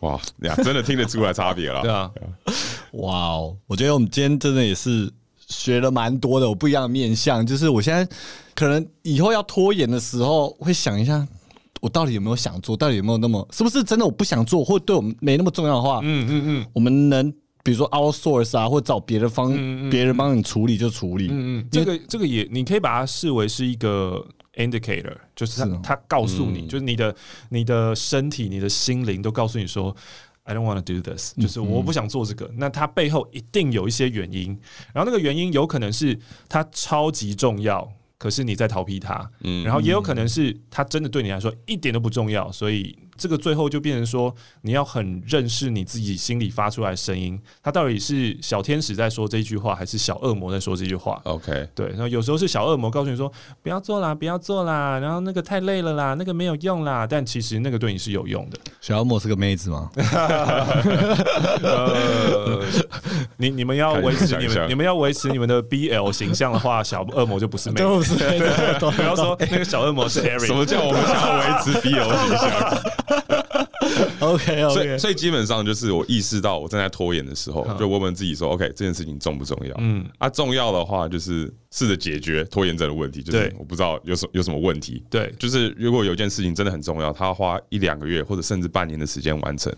[0.00, 1.82] 哇，呀，真的听得出来差别了。
[1.82, 2.10] 对啊，
[2.92, 5.10] 哇哦，我觉得我们今天真的也是
[5.48, 7.44] 学了蛮多的，我不一样的面相。
[7.44, 8.06] 就是我现在
[8.54, 11.26] 可能以后要拖延的时候，会想一下，
[11.84, 17.30] 我到底有没有想做，到底有没有那么，是不是真的我不想做，或者对我们没那么重要的话，嗯嗯嗯我们能
[17.62, 19.52] 比如说 outsource 啊，或者找别的方，
[19.90, 21.26] 别人帮你处理就处理。
[21.30, 27.14] 嗯嗯，这个这个也你可以把它视为是一个 indicator，就是他是哦它告诉你，就是你的
[27.50, 29.94] 你的身体、你的心灵都告诉你说。
[30.46, 32.50] I don't want to do this，就是我不想做这个。
[32.58, 34.48] 那它背后一定有一些原因，
[34.92, 36.18] 然后那个原因有可能是
[36.50, 37.90] 它超级重要，
[38.24, 39.62] 可是你在逃避他，嗯。
[39.64, 53.30] 然后也有可能是他真的对你来说一点都不重要，所以这个最后就变成说你要很认识你自己心里发出来的声音，它到底是小天使在说这句话，还是小恶魔在说这句话？OK，对，然后有时候是小恶魔告诉你说
[53.62, 58.58] 不要做啦，不要做啦，然后那个太累了啦，那个没有用啦，但其实那个对你是有用的。
[58.80, 59.90] 小恶魔是个妹子吗？
[61.62, 62.62] 呃，
[63.36, 67.84] 你你们要维持你们你们要维持你们的 BL 形象的话，小恶魔就不是妹子。
[68.94, 72.50] 不要说那个小恶魔是什么叫我们想要维持 BL 形象？
[74.20, 74.98] OK 所以，。
[74.98, 79.74] 所以基本上就是我意识到我正在拖延的时候，就问问自己说：OK，这件事情重不重要？
[79.78, 83.22] 嗯，啊，重要的话就是试着解决拖延症的问题。
[83.22, 85.02] 就是我不知道有什有什么问题。
[85.10, 89.72] 对，就是如果有件事情真的很重要，他要花一两个月或者甚至半年的时间完成，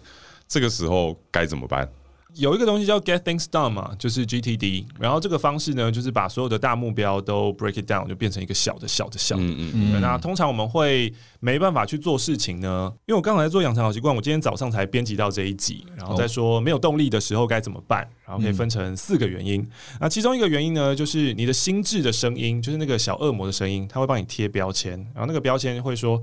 [0.49, 1.89] 这个时候该怎么办？
[2.37, 4.85] 有一个东西叫 Get Things Done 嘛，就是 GTD。
[4.99, 9.42] 然后这个方式呢，就是把所有的大目标都 break it down，就变成一个小的、小的、小的。
[9.42, 19.66] 嗯嗯对那通常我们会没办法去做事情呢，因为我刚才在做养成好习惯，我今天早上才编辑到这一集，然后再说没有动力的时候该怎么办，然后可以分成四个原因。
[20.01, 26.20] 那其中一个原因呢，就是你的心智的声音，就是那个小恶魔的声音，它会帮你贴标签，然后那个标签会说。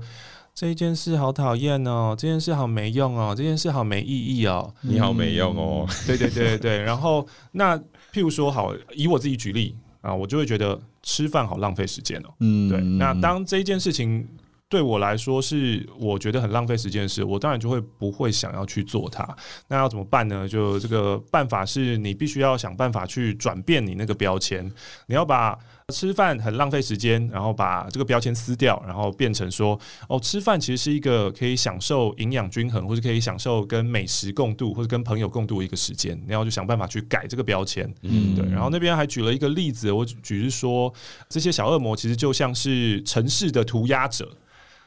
[0.54, 4.72] 这一件事好讨厌哦，这件事好没用哦，这件事好没意义哦。
[4.82, 5.84] 你好没用哦。
[6.06, 7.76] 对对对对对， 然后那
[8.12, 12.32] 譬如说，好，以我自己举例啊，我就会觉得吃饭好浪费时间哦。
[12.38, 14.24] 嗯对，那当这一件事情
[14.68, 19.28] 对我来说是我觉得很浪费时间的事，我当然就会不会想要去做它。
[19.66, 20.48] 那要怎么办呢？
[20.48, 24.64] 就这个办法是你必须要想办法去转变你那个标签，
[25.08, 25.58] 你要把。
[25.92, 36.18] 吃饭很浪费时间，然后把这个标签撕掉，然后变成说，哦，吃饭其实是一个可以享受营养均衡，或者可以享受跟美食共度，或者跟朋友共度的一个时间。
[36.26, 37.92] 然后就想办法去改这个标签。
[38.00, 40.90] 嗯，对，然后那边还举了一个例子，我举是说，
[41.28, 44.34] 这些小恶魔其实就像是城市的涂鸦者。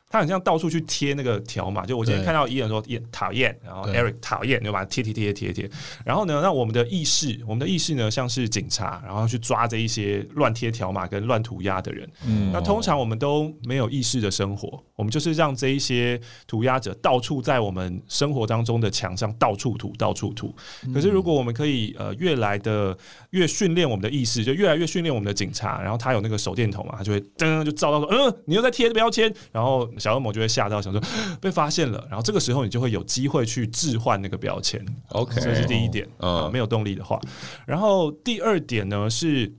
[0.10, 5.70] 他很像到处去贴那个条码，就我今天看到伊人说厌讨厌，然后 Eric 讨厌，就把它贴贴贴贴贴。
[6.06, 12.10] 然后呢，那我们的意识，我们的意识呢，像是警察，然后去抓这一些乱贴条码跟乱涂鸦的人。
[12.26, 20.56] 嗯那通常我们都没有意识的生活，我们就是让这一些涂鸦者到处在我们生活当中的墙上到处涂，到处涂。
[20.94, 22.98] 可是如果我们可以呃越来的
[23.32, 31.02] 越训练我们的意识，就越来越训练我们的警察，然后他有那个手电筒嘛，他就会噔就照到说，嗯，你又在贴标签，然后小恶魔就会吓到，想说
[31.42, 34.84] 被发现了，然后这个时候你就会有机会去置换那个标签。
[35.10, 37.20] OK，这是第一点，嗯啊，没有动力的话。
[37.66, 39.54] 然后第二点呢是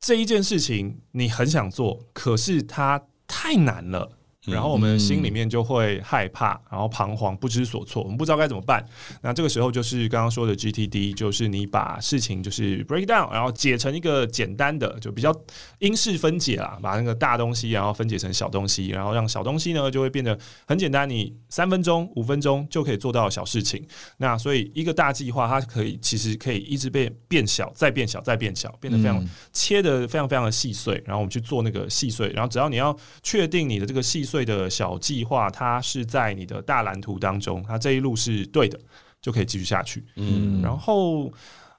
[0.00, 4.10] 这一件事情你很想做，可是它太难了。
[4.46, 8.84] 然后我们心里面就会害怕，然后彷徨、不知所措，我们不知道该怎么办。
[9.22, 15.34] 那这个时候就是刚刚说的 GTD，就是你把事情就是 break down，然后解成一个简单的，就比较
[15.78, 23.82] 因式分解啦，把那个大东西然后分解成小东西，然后让小东西呢就会变得很简单，你三分钟、五分钟就可以做到小事情。
[24.18, 38.76] 那所以一个大计划，它可以其实可以一直变变小，再变小，再变小，变得非常、切的非常非常的细碎，然后我们去做那个细碎，然后只要你要确定你的这个细碎的小计划，它是在你的大蓝图当中，它这一路是对的，
[39.22, 40.04] 就可以继续下去。
[40.16, 41.32] 嗯，然后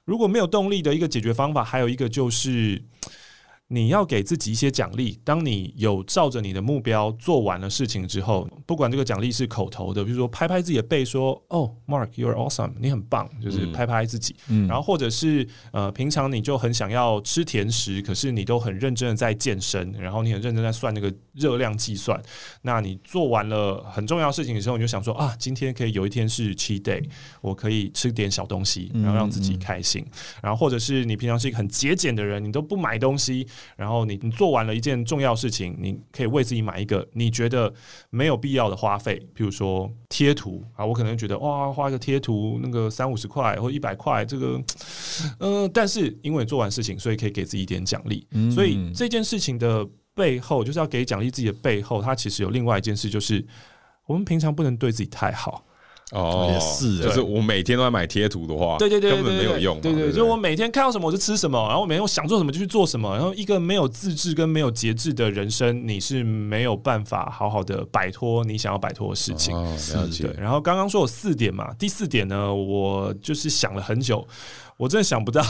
[0.06, 2.82] 如果没有动力的一个解决方法，还有一个就是。
[3.68, 5.18] 你要给自己一些奖励。
[5.24, 14.36] 当你有照着你的目标做完了事情之后，不管这个奖励是口头的，比如说拍拍自己的背说：“哦，Mark，you're awesome，你很棒。”就是拍拍自己。
[14.68, 22.20] 然后或者是呃，平常你就很想要吃甜食，可是你都很认真的在健身，然后你很认真在算那个热量计算。
[22.62, 27.04] 那你做完了很重要的事情的时候，你就想说啊，今天可以有一天是 cheat day，
[27.40, 30.04] 我可以吃点小东西，然后让自己开心。
[30.40, 33.46] 然后或者是你平常是一个很节俭的人，你都不买东西，
[33.76, 37.72] 然后你你做完了一件重要事情，你可以为自己买一个你觉得
[38.10, 44.62] 没有必要的花费，比如说贴图啊，我可能觉得哇，画一个贴图那个三五十块或一百块，这个，
[45.40, 53.44] 嗯、但是因为做完事情，所以可以给自己一点奖励，所以这件事情的背后，就是要给奖励自己的背后，它其实有另外一件事，就是
[54.06, 55.65] 我们平常不能对自己太好。
[56.12, 69.52] 哦，也是就是我每天都在买贴图的话，对对对，根本没有用，对对，就我每天看到什么我就吃什么，然后我每天我想做什么就去做什么，然后一个没有自制跟没有节制的人生，你是没有办法好好的摆脱你想要摆脱的事情。
[69.56, 70.36] 哦，了解对，。
[70.40, 74.24] 然后刚刚说有四点嘛，第四点呢，我就是想了很久，
[74.76, 75.42] 我真的想不到，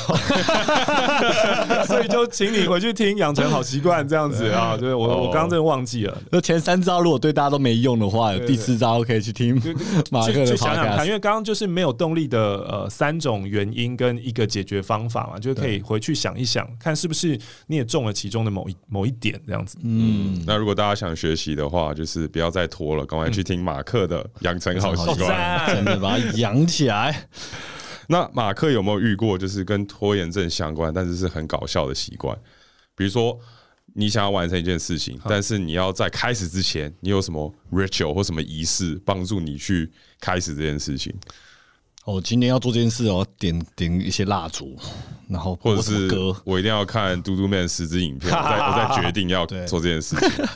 [1.85, 4.77] 所以就请你回去听，养成好习惯这样子啊。
[4.77, 6.17] 对我，我刚刚真的忘记了。
[6.31, 9.61] 那前三招如果对大家都没用的话，有第四招可以去听
[10.12, 11.12] 马克去的去想想看，因。
[11.12, 17.37] 为刚刚就是没有动力的呃三种原因跟一个解决方法嘛，就可以回去想一想，看是不是
[17.67, 19.77] 你也中了其中的某一某一点这样子。
[19.83, 25.75] 嗯，那如果大家想学习的话，就是不要再拖了，赶快去听马克的养成好习哦惯。
[25.75, 27.27] 真的把它养起来。
[28.09, 32.37] 那马克有没有遇过就是跟拖延症相关，但是是很搞笑的习惯？
[32.95, 33.38] 比如说，
[33.95, 39.90] 你想要完成一件事情，但是你要在开始之前，你有什么 ritual 或什么仪式帮助你去
[40.21, 41.14] 开始这件事情，
[42.05, 44.77] 哦，今天要做这件事哦，点点一些蜡烛，
[45.29, 50.47] 然后或者是歌，我一定要看嘟嘟 man 十支影片， 我再我再决定要做这件事情。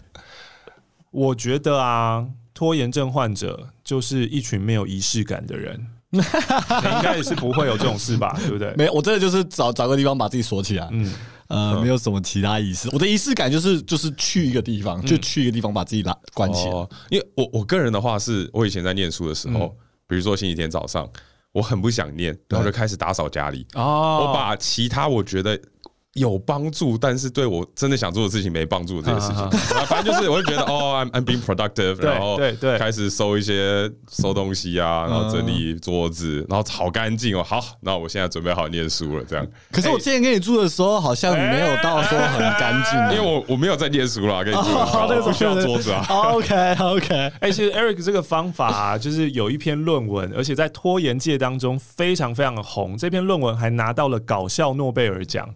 [1.11, 5.87] 我觉得啊，拖延症患者就是一群没有仪式感的人。
[6.11, 6.19] 你
[6.93, 8.37] 应该也是不会有这种事吧？
[8.41, 8.75] 对不对？
[8.77, 10.89] 没有，我真的就是找找个地方把自己锁起来。
[10.91, 11.13] 嗯，
[11.49, 12.89] 呃，没有什么其他仪式。
[12.93, 16.73] 我的仪式感就是就是去一个地方，就去一个地方把自己拉关起来。
[16.73, 19.75] 哦，因为我我个人的话是，我以前在念书的时候，
[20.07, 21.09] 比如说星期天早上，
[21.53, 25.59] 我很不想念，然后就开始打扫家里，哦我把其他我觉得。
[26.15, 29.51] 有帮助，但是对我真的想做的事情没帮助的这件事情，
[29.87, 37.45] 反正就是，我就觉得哦，I'm I'm being productive，然后对对开始收一些收东西啊，然后整理桌子，然后好干净哦。
[37.45, 43.13] 好，那我现在准备好念书了，这样，可是我之前跟你住的时候，好像没有到说很干净啊。
[43.15, 46.05] 因为我我没有在念书啦，跟你说，哦那个时候我不需要桌子啊。
[46.35, 52.99] OK OK，哎、其实 Eric 这个方法、啊、就是有一篇论文，而且在拖延界当中非常非常的红。
[52.99, 55.49] 这篇论文还拿到了搞笑诺贝尔奖。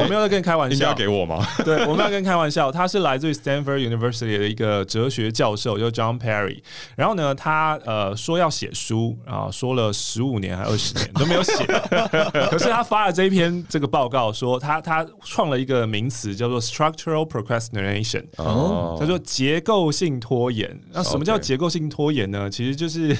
[0.00, 1.46] 我没有在跟你开玩笑要，给我吗？
[1.64, 2.70] 对，我没有跟你开玩笑。
[2.72, 6.60] 他是来自于 Stanford University 的一个哲学教授，叫 John Perry。
[6.96, 11.64] 然后呢，他呃说要写书啊，说了十五年还二十年都没有写。
[12.50, 18.24] 可是他发了这一篇这个报告说，他他创了一个名词叫做 structural procrastination。
[18.36, 20.78] 哦他说结构性拖延。
[20.92, 22.48] 那什么叫结构性拖延呢？
[22.48, 23.16] 其实就是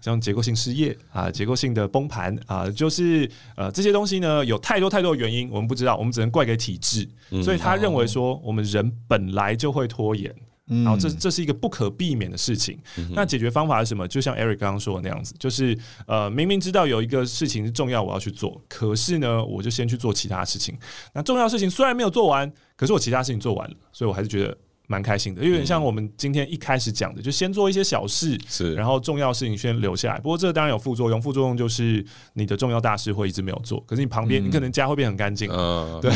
[0.00, 7.08] 像结构性失业啊，结构性的崩盘啊，就是呃这些东西呢有太多太多的原因，我们不知道，我们只能怪给体制。
[7.42, 10.32] 所以他认为说，我们人本来就会拖延。
[10.66, 12.78] 然后这这是一个不可避免的事情。
[13.10, 14.06] 那解决方法是什么？
[14.08, 20.78] 就像 Eric 刚刚说的那样子，就是呃，明明知道有一个事情是重要，我要去做，可是呢，我就先去做其他事情。
[21.12, 24.56] 那重要事情虽然没有做完，可是我其他事情做完了，所以我还是觉得
[24.92, 25.42] 蛮开心的。
[25.42, 30.20] 有点像我们今天一开始讲的，就先做一些小事，是然后重要事情先留下来。
[30.20, 35.50] 不过这个当然有副作用，副作用就是你的重要大事会一直没有做，可是你旁边、你可能家会变很干净。
[35.50, 36.10] 嗯，对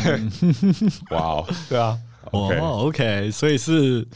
[1.17, 1.99] 哇哦，对啊
[2.33, 4.07] ，OK 哦 OK，所以是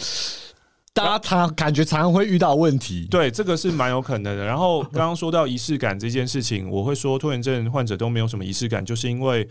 [0.93, 3.07] 大家常感觉常常会遇到问题。
[3.11, 4.45] 对，这个是蛮有可能的。
[4.45, 9.49] 然后刚刚说到仪式感这件事情，我会说拖延症患者都没有什么仪式感，就是因为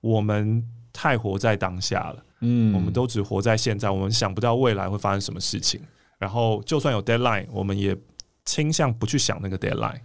[0.00, 5.80] 我们太活在当下了，嗯我们都只活在现在，我们想不到未来会发生什么事情。
[6.18, 7.96] 然后就算有 deadline，我们也
[8.44, 10.00] 倾向不去想那个 deadline。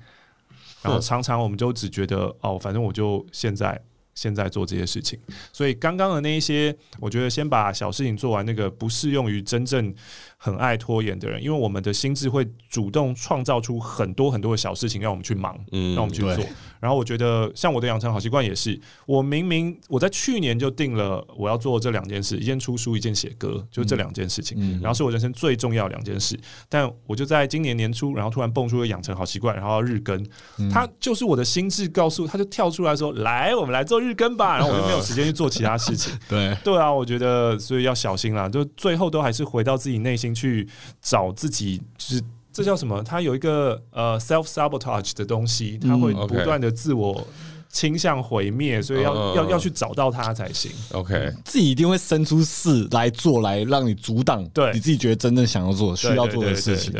[0.81, 3.81] 然后常常我们就只觉得哦，反正我就现在
[4.15, 5.19] 现在做这些事情。
[5.51, 9.93] 所以刚刚的那一些，我觉得先把小事情做完，那个不适用于真正
[10.37, 16.45] 很爱拖延的人，因为我们的心智会主动创造出很多很多的小事情让我们去忙，嗯让我们去做。
[16.79, 24.81] 然后我觉得，像我的养成好习惯也是，我明明我在去年就定了我要做这两件事，一件出书，一件写歌，就这两件事情。
[24.81, 26.37] 然后是我人生最重要两件事，
[26.67, 30.27] 但我就在今年年初，然后突然蹦出了养成好习惯，然后要日更，
[30.69, 34.57] 它就是我的心智告诉，他就跳出来说：“来，我们来做日更吧。
[34.59, 36.13] ”然后我就没有时间去做其他事情。
[36.29, 40.67] 对，对啊，我觉得所以要小心啦，就最后都还是回到自己内心去
[41.01, 43.01] 找自己，就是这叫什么？
[43.03, 47.25] 它有一个呃 self sabotage 的东西，它会嗯不断的自我
[47.69, 50.71] 倾向毁灭，所以要、要要去找到它才行。
[50.91, 56.93] OK，自己一定会生出事来做，来让你阻挡对你自己觉得真正想要做、需要做的事情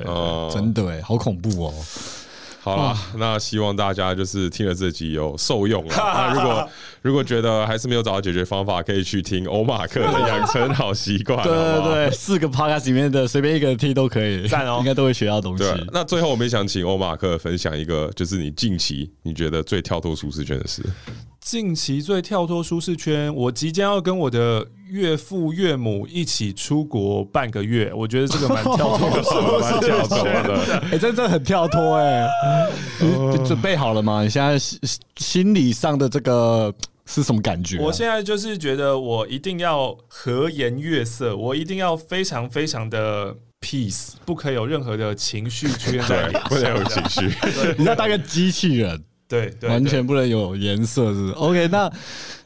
[0.51, 1.73] 真的哎，好恐怖哦！
[2.59, 6.31] 好啦，那希望大家就是听了这集有受用啊。
[6.33, 6.69] 那如果
[7.03, 15.65] 如果觉得还是没有找到解决方法，可以去听欧马克的养成好习惯，对对对，四个 podcast 里面的随便一个听都可以，赞哦应该都会学到东西。
[15.91, 20.81] 那最后我们想请欧马克分享一个，就是你近期你觉得最跳脱舒适圈的事。
[21.41, 30.23] 近期最跳脱舒适圈，我即将要跟我的岳父岳母一起出国半个月，我觉得这个蛮跳脱的舒蛮跳脱。
[30.23, 32.25] 的，哎，真的很跳脱哎！
[33.01, 34.23] 你准备好了吗？
[34.23, 34.79] 你现在心
[35.17, 36.73] 心理上的这个
[37.05, 37.83] 是什么感觉啊？
[37.83, 46.83] 我现在就是觉得我一定要和颜悦色，我一定要非常非常的 peace，不可以有任何的情绪出现在对脸，不能有。
[46.85, 47.31] 情绪。
[47.77, 49.03] 你要当个机器人。
[49.27, 51.67] 对对，完全不能有颜色，是不是 OK？
[51.69, 51.91] 那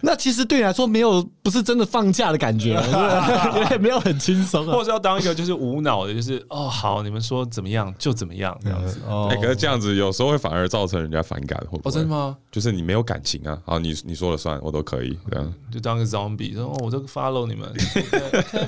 [0.01, 2.79] 那其实对你来说没有不是真的放假的感觉，
[3.71, 4.73] 也没有很轻松啊。
[4.73, 8.99] 或者要当一个就是无脑的，就是哦好，你们说怎么样就怎么样这样子。
[9.07, 11.89] 哦哎、可是这样子有时候会反而造成人家反感，会不会？
[11.89, 12.07] 哦，真的？
[12.09, 12.37] 吗？
[12.51, 17.69] 就是你没有感情啊，好，你你说了算，我都可以这样， 就当个 zombie，说哦，我都 follow 你们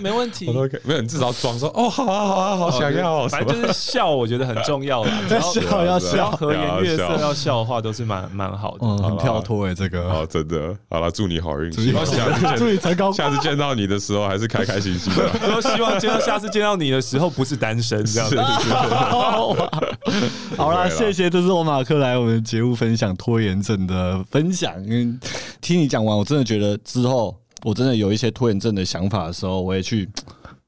[0.01, 0.53] 没问题我。
[0.53, 0.81] 都可以。
[0.83, 5.21] 没有，你至少装说哦，好啊，好啊，好想要哦，反正就是笑，我觉得很重要啦。
[5.27, 8.85] 只要笑要笑，和颜悦色要笑要笑的话，都是蛮蛮好的。
[8.85, 13.13] 嗯，很跳脱哎，这个哦，真的，好了，祝你好运，祝你成功。
[13.13, 15.29] 下次见到你的时候还是开开心心的。
[15.55, 18.37] 我希望见到下次见到你的时候不是单身这样子。
[18.41, 19.69] 好啦，
[20.55, 24.73] 不会啦谢谢，这是我马克来我们节目分享拖延症的分享。
[24.83, 25.07] 因为
[25.61, 30.09] 听你讲完，我真的觉得之后我真的有一些拖延症的想法的时候，我也去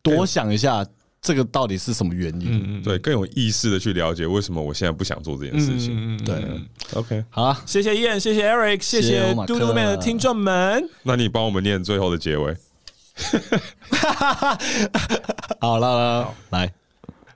[0.01, 0.85] 多想一下
[1.21, 2.47] 这个到底是什么原因。
[2.49, 5.93] 嗯嗯，对，更有意识的去了解为什么我现在不想做这件事情。
[5.95, 10.89] 嗯，嗯对，OK，好啊，谢谢燕，谢谢 Eric，谢谢嘟嘟妹的听众们。
[11.03, 12.57] 那你帮我们念最后的结尾。
[15.59, 16.73] 好了啦，来，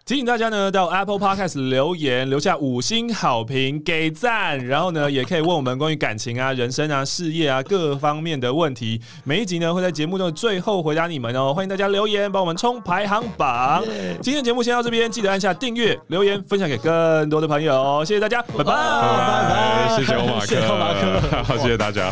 [0.06, 9.02] 提醒大家呢，到 Apple Podcast 留言，留下五星好评，给赞，然后呢， 也可以问我们关于感情啊、人生啊、事业啊各方面的问题。
[9.24, 11.52] 每一集呢，会在节目中的最后回答你们哦。
[11.56, 13.84] 欢迎大家留言，帮我们冲排行榜。
[14.22, 18.06] 今天的节目先到这边，记得按下订阅、留言、分享给更多的朋友。
[18.06, 22.12] 谢谢大家，拜拜，拜拜谢谢欧马克，谢谢欧马克 好，谢谢大家。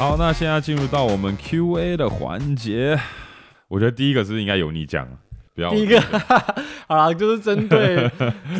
[0.00, 2.98] 好，那现在进入到我们 Q&A 的环节。
[3.68, 5.12] 我觉得第一个是不是应该由你讲啊，
[5.54, 6.00] 不要第一个
[6.88, 8.10] 好啦，就是针对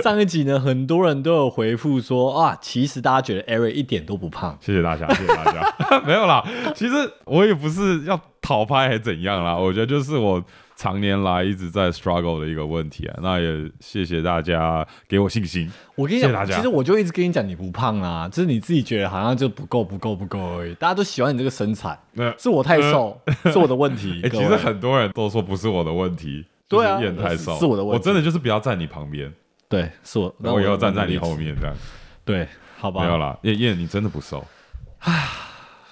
[0.03, 4.55] 上一集呢，很多人都有回复说 啊，其实大家觉得 Eric 一点都不胖。
[4.61, 5.74] 谢谢大家，谢谢大家。
[6.05, 10.45] 没有啦，其实我也不是要讨拍还是怎样啦，我觉得就是我
[10.81, 13.18] 常年来一直在 struggle 的一个问题啊。
[13.22, 15.70] 那也谢谢大家给我信心。
[15.95, 20.74] 我跟你讲，其实我就一直跟你讲，你不胖啊，就是你自己觉得好像就不够、不够、不够而已。
[20.76, 23.20] 大家都喜欢你这个身材，那是我太瘦，
[23.53, 24.20] 是我的问题。
[24.24, 29.31] 哎、其实很多人都说不是我的问题，对啊就是燕太瘦，是我的问题我真的就是不要站你旁边，
[29.68, 31.37] 对，是我，我以后站在你后后。
[31.37, 31.76] 面这样。
[32.24, 34.43] 对，好吧，没有啦，燕燕你真的不瘦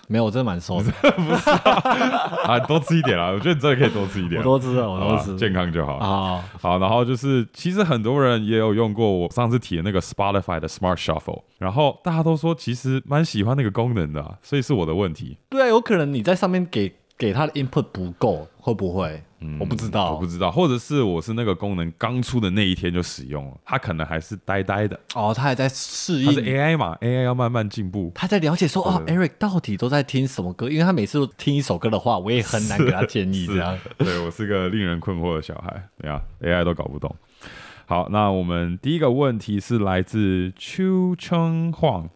[0.08, 5.36] 没有，我真的蛮瘦的， 不是啊，多吃一点啦，我觉得你真的可以多吃一点，我多吃啊，我好吧都知道。
[5.36, 5.96] 健康就好。
[5.96, 15.38] 啊，好，然后就是，其实很多人也有用过我上次提的那个 Spotify 的 Smart Shuffle，然后大家都说其实蛮喜欢那个功能的啊、所以是我的问题。
[15.50, 19.22] 对啊，有可能你在上面给给他的 input 不够，会不会？
[19.60, 26.54] 我不知道，我不知道，或者是我是那个功能刚出的那一天就使用了，它可能还是呆呆的，哦，他还在适它是应。
[26.54, 28.10] AI 嘛，AI 要慢慢进步。
[28.14, 30.68] 他在了解说哦，Eric 到底都在听什么歌？
[30.68, 33.78] 因为他每次都听一首歌的话，我也很难给他建议这样。
[33.98, 37.14] 对我是个令人困惑的小孩，对啊，AI 都搞不懂。
[37.86, 42.08] 好，那我们第一个问题是来自邱春晃，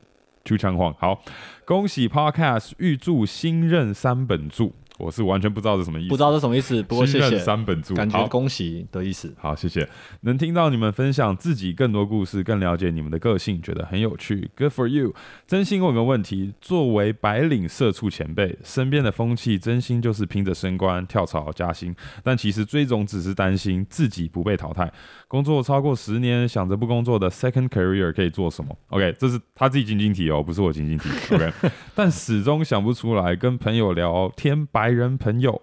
[0.44, 0.92] 秋春晃。
[0.98, 1.22] 好，
[1.64, 9.34] 恭喜 Podcast 预祝新任三本柱，我是完全不知道是什么意思，不知道是什么意思，不过谢谢，三本柱，感觉恭喜的意思。
[9.38, 9.88] 好，谢谢。
[10.20, 14.48] 能听到你们分享自己更多故事，更了解你们的个性，觉得很有趣。
[14.56, 15.12] Good for you！
[15.46, 24.92] 真心问个问题：作为白领社畜前辈，身边的风气真心就是拼着升官、跳槽、加薪，但其实最终只是担心自己不被淘汰。
[25.26, 28.76] 工作超过十年，想着不工作的 second career 可以做什么？
[28.90, 31.08] OK，这是他自己晶晶体哦，不是我晶晶体。
[31.34, 31.50] OK，
[31.94, 33.32] 但始终想不出来。
[33.34, 35.60] 跟朋友聊天，白人朋友。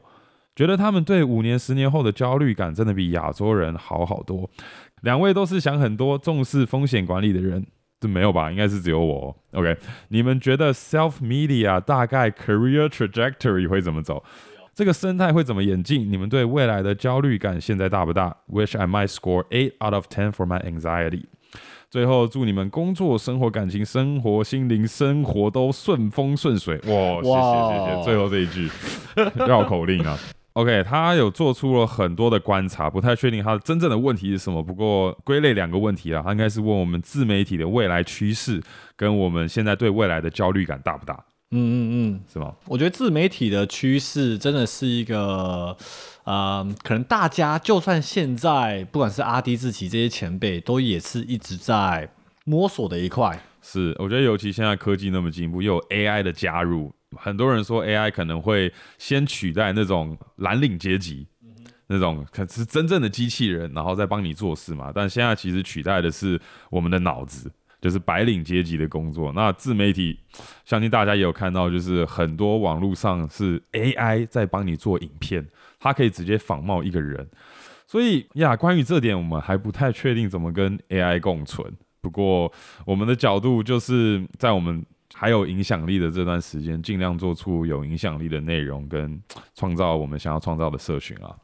[0.56, 4.50] 觉得他们对五年、十年后的焦虑感真的比亚洲人好好多。
[5.04, 7.66] 两位都是想很多、重视风险管理的人，
[8.02, 8.52] 这没有吧？
[8.52, 9.34] 应该是只有我。
[9.54, 9.78] OK，
[10.10, 14.22] 你们觉得 self media 大概 career trajectory 会怎么走？
[14.74, 16.12] 这个生态会怎么演进？
[16.12, 21.24] 你们对未来的焦虑感现在大不大？Wish I might score eight out of ten for my anxiety。
[21.90, 26.76] 最后祝你们工作、生活、感情、生活、心灵、生活都顺风顺水。
[26.86, 28.04] 哇，谢谢谢谢。
[28.04, 28.70] 最后这一句
[29.48, 30.16] 绕口令啊。
[30.54, 34.62] OK，他有做出了很多的观察，不太确定他真正的问题是什么。
[34.62, 38.62] 不过归类两个问题啊，他应该是问我们自媒体的未来趋势，
[38.96, 42.54] 跟我们现在对未来的焦虑感大不大，嗯嗯嗯，是吗？
[42.68, 45.76] 我觉得自媒体的趋势真的是一个，
[46.24, 52.12] 呃，可能大家就算现在不管是阿迪、志奇这些前辈，都也是一直在
[52.46, 53.42] 摸索的一块。
[53.62, 61.28] 是，我觉得尤其现在科技那么进步，又有 AI 的加入，很多人说 AI 可能会先取代那种蓝领阶级，
[61.88, 64.92] 那种可是真正的机器人，然后再帮你做事嘛。
[64.94, 66.40] 但现在其实取代的是
[66.70, 69.32] 我们的脑子，就是白领阶级的工作。
[69.34, 70.20] 那自媒体，
[70.66, 75.48] 相信大家也有看到，就是很多网络上是 AI 在帮你做影片，
[75.80, 77.28] 它可以直接仿冒一个人。
[77.88, 81.74] 所以呀，关于这点，我们还不太确定怎么跟 AI 共存。
[82.02, 82.52] 不过，
[82.86, 89.22] 我们的角度就是在我们还有影响力的这段时间，尽量做出有影响力的内容，跟
[89.56, 91.36] 创造我们想要创造的社群啊。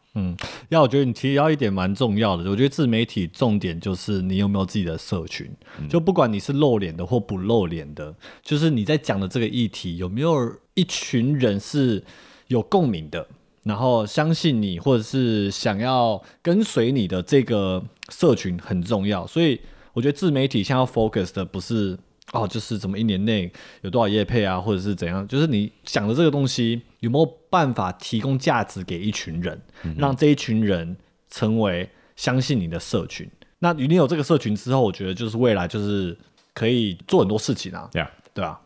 [0.70, 5.50] 要我觉得你提到一点蛮重要的，我觉得自媒体重点就是你有没有自己的社群，
[5.90, 12.04] 就不管你是露脸的或不露脸的，就是你在讲的这个议题有没有一群人是
[12.48, 13.28] 有共鸣的，
[13.64, 19.60] 然后相信你或者是想要跟随你的这个社群很重要，所以
[19.94, 21.98] 我觉得自媒体现在要 focus 的不是。
[22.34, 23.50] 哦，就是怎么一年内
[23.82, 25.26] 有多少业配啊，或者是怎样？
[25.28, 29.62] 就是你想的这个东西有没有办法提供价值给一群人，
[29.98, 30.98] 让这一群人
[31.30, 33.26] 成为相信你的社群？
[33.60, 36.18] 那你有这个社群之后，我觉得就是未来就是
[36.54, 38.60] 可以做很多事情啊，Yeah，对啊。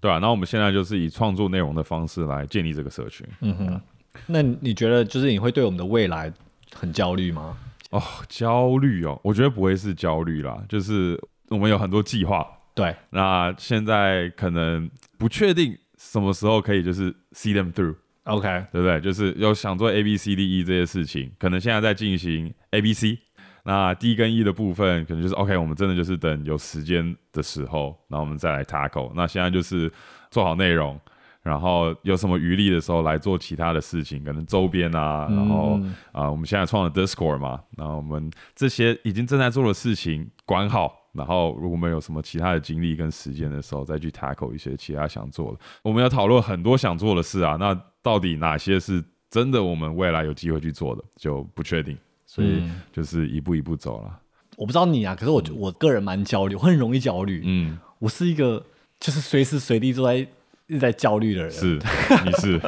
[0.00, 0.18] 对啊。
[0.18, 3.26] 那我们现在就是以创作内容的方式来建立这个社群。
[3.40, 3.80] 嗯哼
[4.26, 6.32] 那你觉得就是你会对我们的未来
[6.72, 7.58] 很焦虑吗？
[7.90, 17.96] 哦，焦虑哦，我觉得不会是焦虑啦，就是我们有很多计划，对，那现在可能不确定什么时候可以就是 see them through。
[18.28, 19.00] OK，对不对？
[19.00, 23.18] 就是要想做 A B C D E 这些事情，可能现在在进行 A B C，
[23.64, 29.10] 那 D 跟 E 的部分，可能就是 OK，我们真的就是等有时间的时候，然后我们再来 tackle。
[29.14, 29.90] 那现在就是
[30.30, 31.00] 做好内容，
[31.42, 35.80] 然后有什么余力的时候来做其他的事情，可能周边啊，然后
[36.12, 40.94] 啊、我们现在创了 Discord 嘛，然后我们这些已经正在做的事情管好。
[41.12, 45.58] 然后，如果我们有什么其他的精力跟时间的时候，再去 tackle 一些其他想做的。
[45.82, 51.96] 我们要讨论很多想做的事啊，那到底哪些是真的我们未来有机会去做的，就不确定。
[52.26, 54.20] 所以就是一步一步走了。
[54.56, 57.42] 我不知道你啊，可是我我个人蛮焦虑，我很容易焦虑。
[57.44, 58.62] 嗯，我是一个
[59.00, 60.26] 就是随时随地都在一
[60.68, 61.50] 直在焦虑的人。
[61.50, 61.78] 是，
[62.26, 62.60] 你是，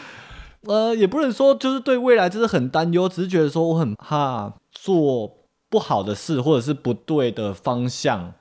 [0.64, 5.36] 呃，也不能说就是对未来就是很担忧，只是觉得说我很怕做
[5.68, 8.32] 不好的事，或者是不对的方向，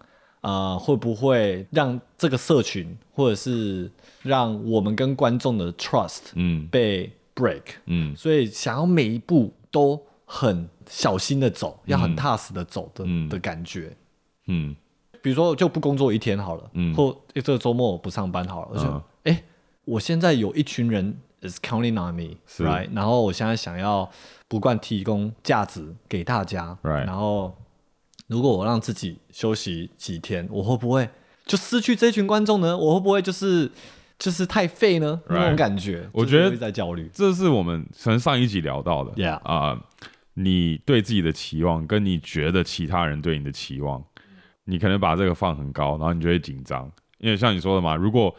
[0.44, 3.90] 啊，会不会让这个社群，或者是
[4.24, 6.68] 让我们跟观众的 trust 嗯。
[6.68, 7.62] 被 break？
[7.86, 8.14] 嗯。
[8.14, 13.30] 所以想要每一步都很小心的走，要很踏实的走的、嗯。
[13.30, 13.96] 的感觉。
[14.48, 14.76] 嗯。
[15.22, 16.94] 比如说，就不工作一天好了，嗯。
[16.94, 19.04] 或这个周末我不上班好了，我就嗯。
[19.24, 19.44] 哎、诶
[19.86, 22.90] 我现在有一群人 is counting on me，right？
[22.94, 24.10] 然后我现在想要
[24.50, 27.56] 不断提供价值给大家 Right 然后
[28.28, 31.10] 如果我让自己休息几天，我会不会
[31.46, 32.78] 就失去这群观众呢？
[32.78, 33.70] 我会不会就是
[34.18, 35.22] 就是太废呢？
[35.28, 37.10] 那种感觉，我觉得在焦虑。
[37.14, 39.80] 这是我们可能上一集聊到的 Yeah 啊、
[40.36, 44.04] 你对自己的期望，跟你觉得其他人对你的期望，
[44.66, 48.34] 你可能把这个放很高，然后你就会紧张，因为像你说的嘛，如果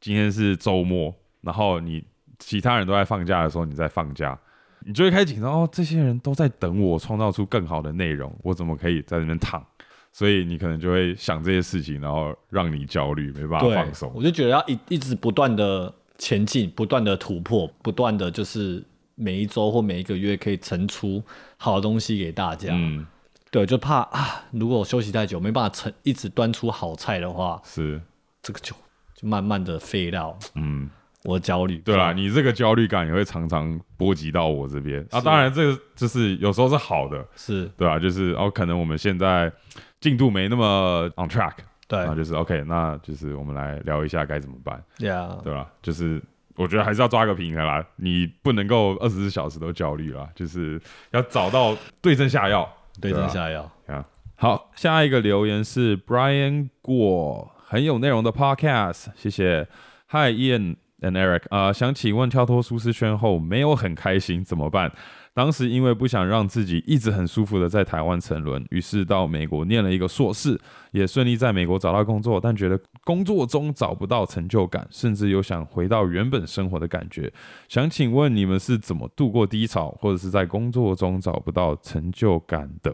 [0.00, 2.04] 今天是周末，然后你
[2.38, 4.38] 其他人都在放假的时候，你在放假，
[4.86, 9.64] 你就会开始紧张哦，这些人都在等我创造出更好的内容，我怎么可以在那边躺？
[10.12, 14.10] 所以你可能就会想这些事情，然后让你焦虑，没办法放松。
[14.14, 18.82] 我就觉得要一一直不断的前进，不断的突破，不断的就是
[19.14, 21.22] 每一周或每一个月可以呈出
[21.56, 22.70] 好的东西给大家。
[22.72, 23.06] 嗯，
[23.52, 28.00] 对，就怕啊，如果我休息太久没办法呈一直端出好菜的话，是，
[28.42, 28.74] 这个就
[29.14, 30.90] 就慢慢的废掉嗯，
[31.24, 31.78] 我焦虑。
[31.78, 35.20] 对啦，你这个焦虑感也会常常波及到我这边啊。
[35.20, 39.52] 当然，这个就是有时候是好的，是对吧、就是哦，可能我们现在
[40.00, 41.54] 进度没那么 on track，
[41.86, 45.70] 对那就是 OK，那就是我们来聊一下该怎么办对吧？
[45.82, 46.22] 就是
[46.56, 52.70] 我觉得还是要抓个平衡啦，你不能够二十四小时都焦虑啦，就是要找到对症下药。
[53.00, 53.62] 对症下药。
[53.86, 54.04] 啊，
[54.36, 59.66] 好，下一个留言是 Brian 过，很有内容的 Podcast，谢谢。
[60.08, 64.92] Hi Ian and Eric，啊、想请问跳脱舒适圈后没有很开心怎么办？
[65.32, 77.32] 当时因为不想让自己一直很舒服的在台湾沉沦，于是到美国念了一个硕士，也顺利在美国找到工作，但觉得工作中找不到成就感，甚至有想回到原本生活的感觉。
[77.68, 82.92] 想请问你们是怎么度过低潮，或者是在工作中找不到成就感的？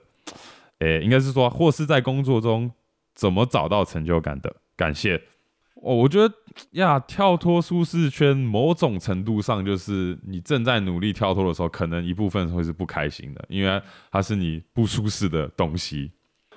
[0.80, 2.70] 诶、应该是说，或是在工作中
[3.14, 4.54] 怎么找到成就感的？
[4.76, 5.22] 感谢。
[5.82, 6.34] 哦，我觉得
[6.72, 16.10] 呀，跳脱舒适圈，某种程度上就是你正在努力跳脱的时候，可能一部分会是不开心的，因为它是你不舒适的东西。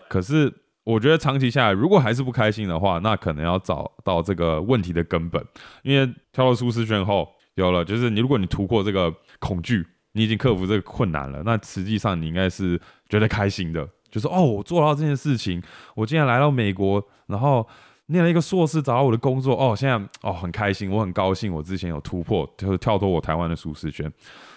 [0.08, 0.52] 可是
[0.86, 5.46] 我觉得长期下来，如果还是不开心的话，那可能要找到这个问题的根本。
[5.84, 15.62] 因为跳脱舒适圈后，有了就是你，如果你突破这个恐惧，你已经克服这个困难了，那实际上你应该是觉得开心的，就是哦，我做到这件事情，
[15.94, 17.68] 我竟然来到美国，然后
[18.10, 24.12] 念了一个硕士，找到我的工作，哦，现在哦很开心，我很高兴，我之前有突破，就是跳脱我台湾的舒适圈。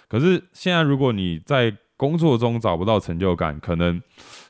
[0.08, 4.00] 可是现在如果你在工作中找不到成就感，可能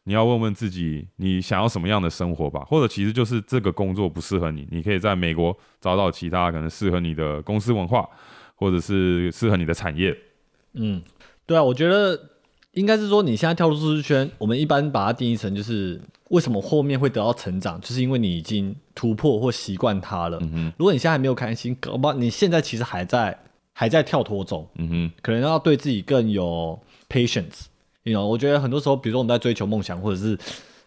[0.05, 2.65] 你要问问自己，你想要什么样的生活吧？
[2.67, 8.09] 或者其实就是这个工作不适合你，你可以在美国找到其他可能适合你的公司文化，
[8.57, 10.17] 或者是适合你的产业。
[10.73, 11.03] 嗯，
[11.45, 12.19] 对啊，我觉得
[12.73, 16.01] 应该是说你现在跳出舒适圈，我们一般把它定义成就是
[16.31, 20.39] 为什么后面会得到成长，就是因为你已经突破或习惯它了。
[20.79, 23.39] 如果你现在还没有开心，搞不好你现在其实还在
[23.75, 27.67] 还在跳脱中，嗯哼，可能要对自己更有 patience。
[28.05, 30.37] you know，我觉得很多时候，比如说我们在追求梦想，或者是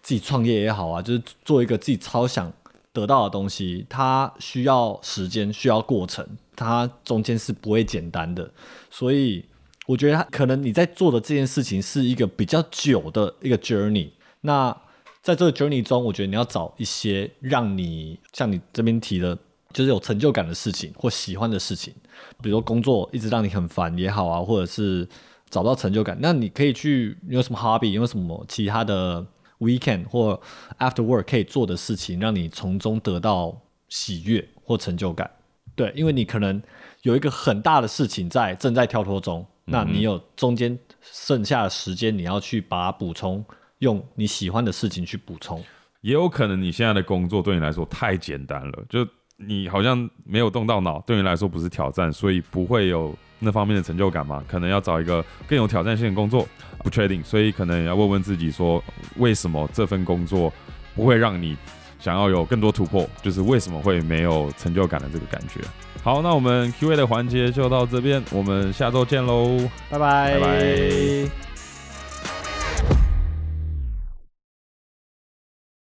[0.01, 2.51] 自己创业也好啊，就是做一个自己超想
[2.91, 6.25] 得到的东西，它需要时间，需要过程，
[6.55, 8.49] 它中间是不会简单的。
[8.89, 9.45] 所以
[9.85, 14.09] 我觉得他可能你在做的这件事情是一个比较久的一个 journey。
[14.41, 14.75] 那
[15.21, 19.37] 在这个 journey 中，我觉得你要找一些让你像你这边提的，
[19.73, 21.93] 就是有成就感的事情或喜欢的事情，
[22.41, 25.07] 比如说工作一直让你很烦也好啊，或者是
[25.49, 29.25] 找不到成就感，那你可以去你有什么 hobby，有什么其他的
[29.59, 30.39] weekend 或
[30.79, 35.29] after work 可以做的事情，让你从中得到喜悦或成就感。
[35.75, 36.61] 对，因为你可能
[37.01, 43.43] 有一个很大的事情在正在跳脱中，那你有中间剩下的时间，你要去把它补充，
[43.79, 45.63] 用你喜欢的事情去补充。
[46.01, 49.07] 也有可能你现在的工作对你来说太简单了，就
[49.37, 54.43] 你好像没有动到脑，对你来说不是挑战，所以不会有那方面的成就感嘛？
[54.47, 56.47] 可能要找一个更有挑战性的工作，
[56.83, 58.83] 不确定，所以可能要问问自己说，
[59.17, 60.53] 为什么这份工作
[60.93, 61.57] 不会让你
[61.99, 63.09] 想要有更多突破？
[63.23, 65.59] 就是为什么会没有成就感的这个感觉？
[66.05, 69.57] 好，那我们 Q&A 的环节就到这边，我们下周见喽。
[69.89, 71.54] 拜拜，拜拜。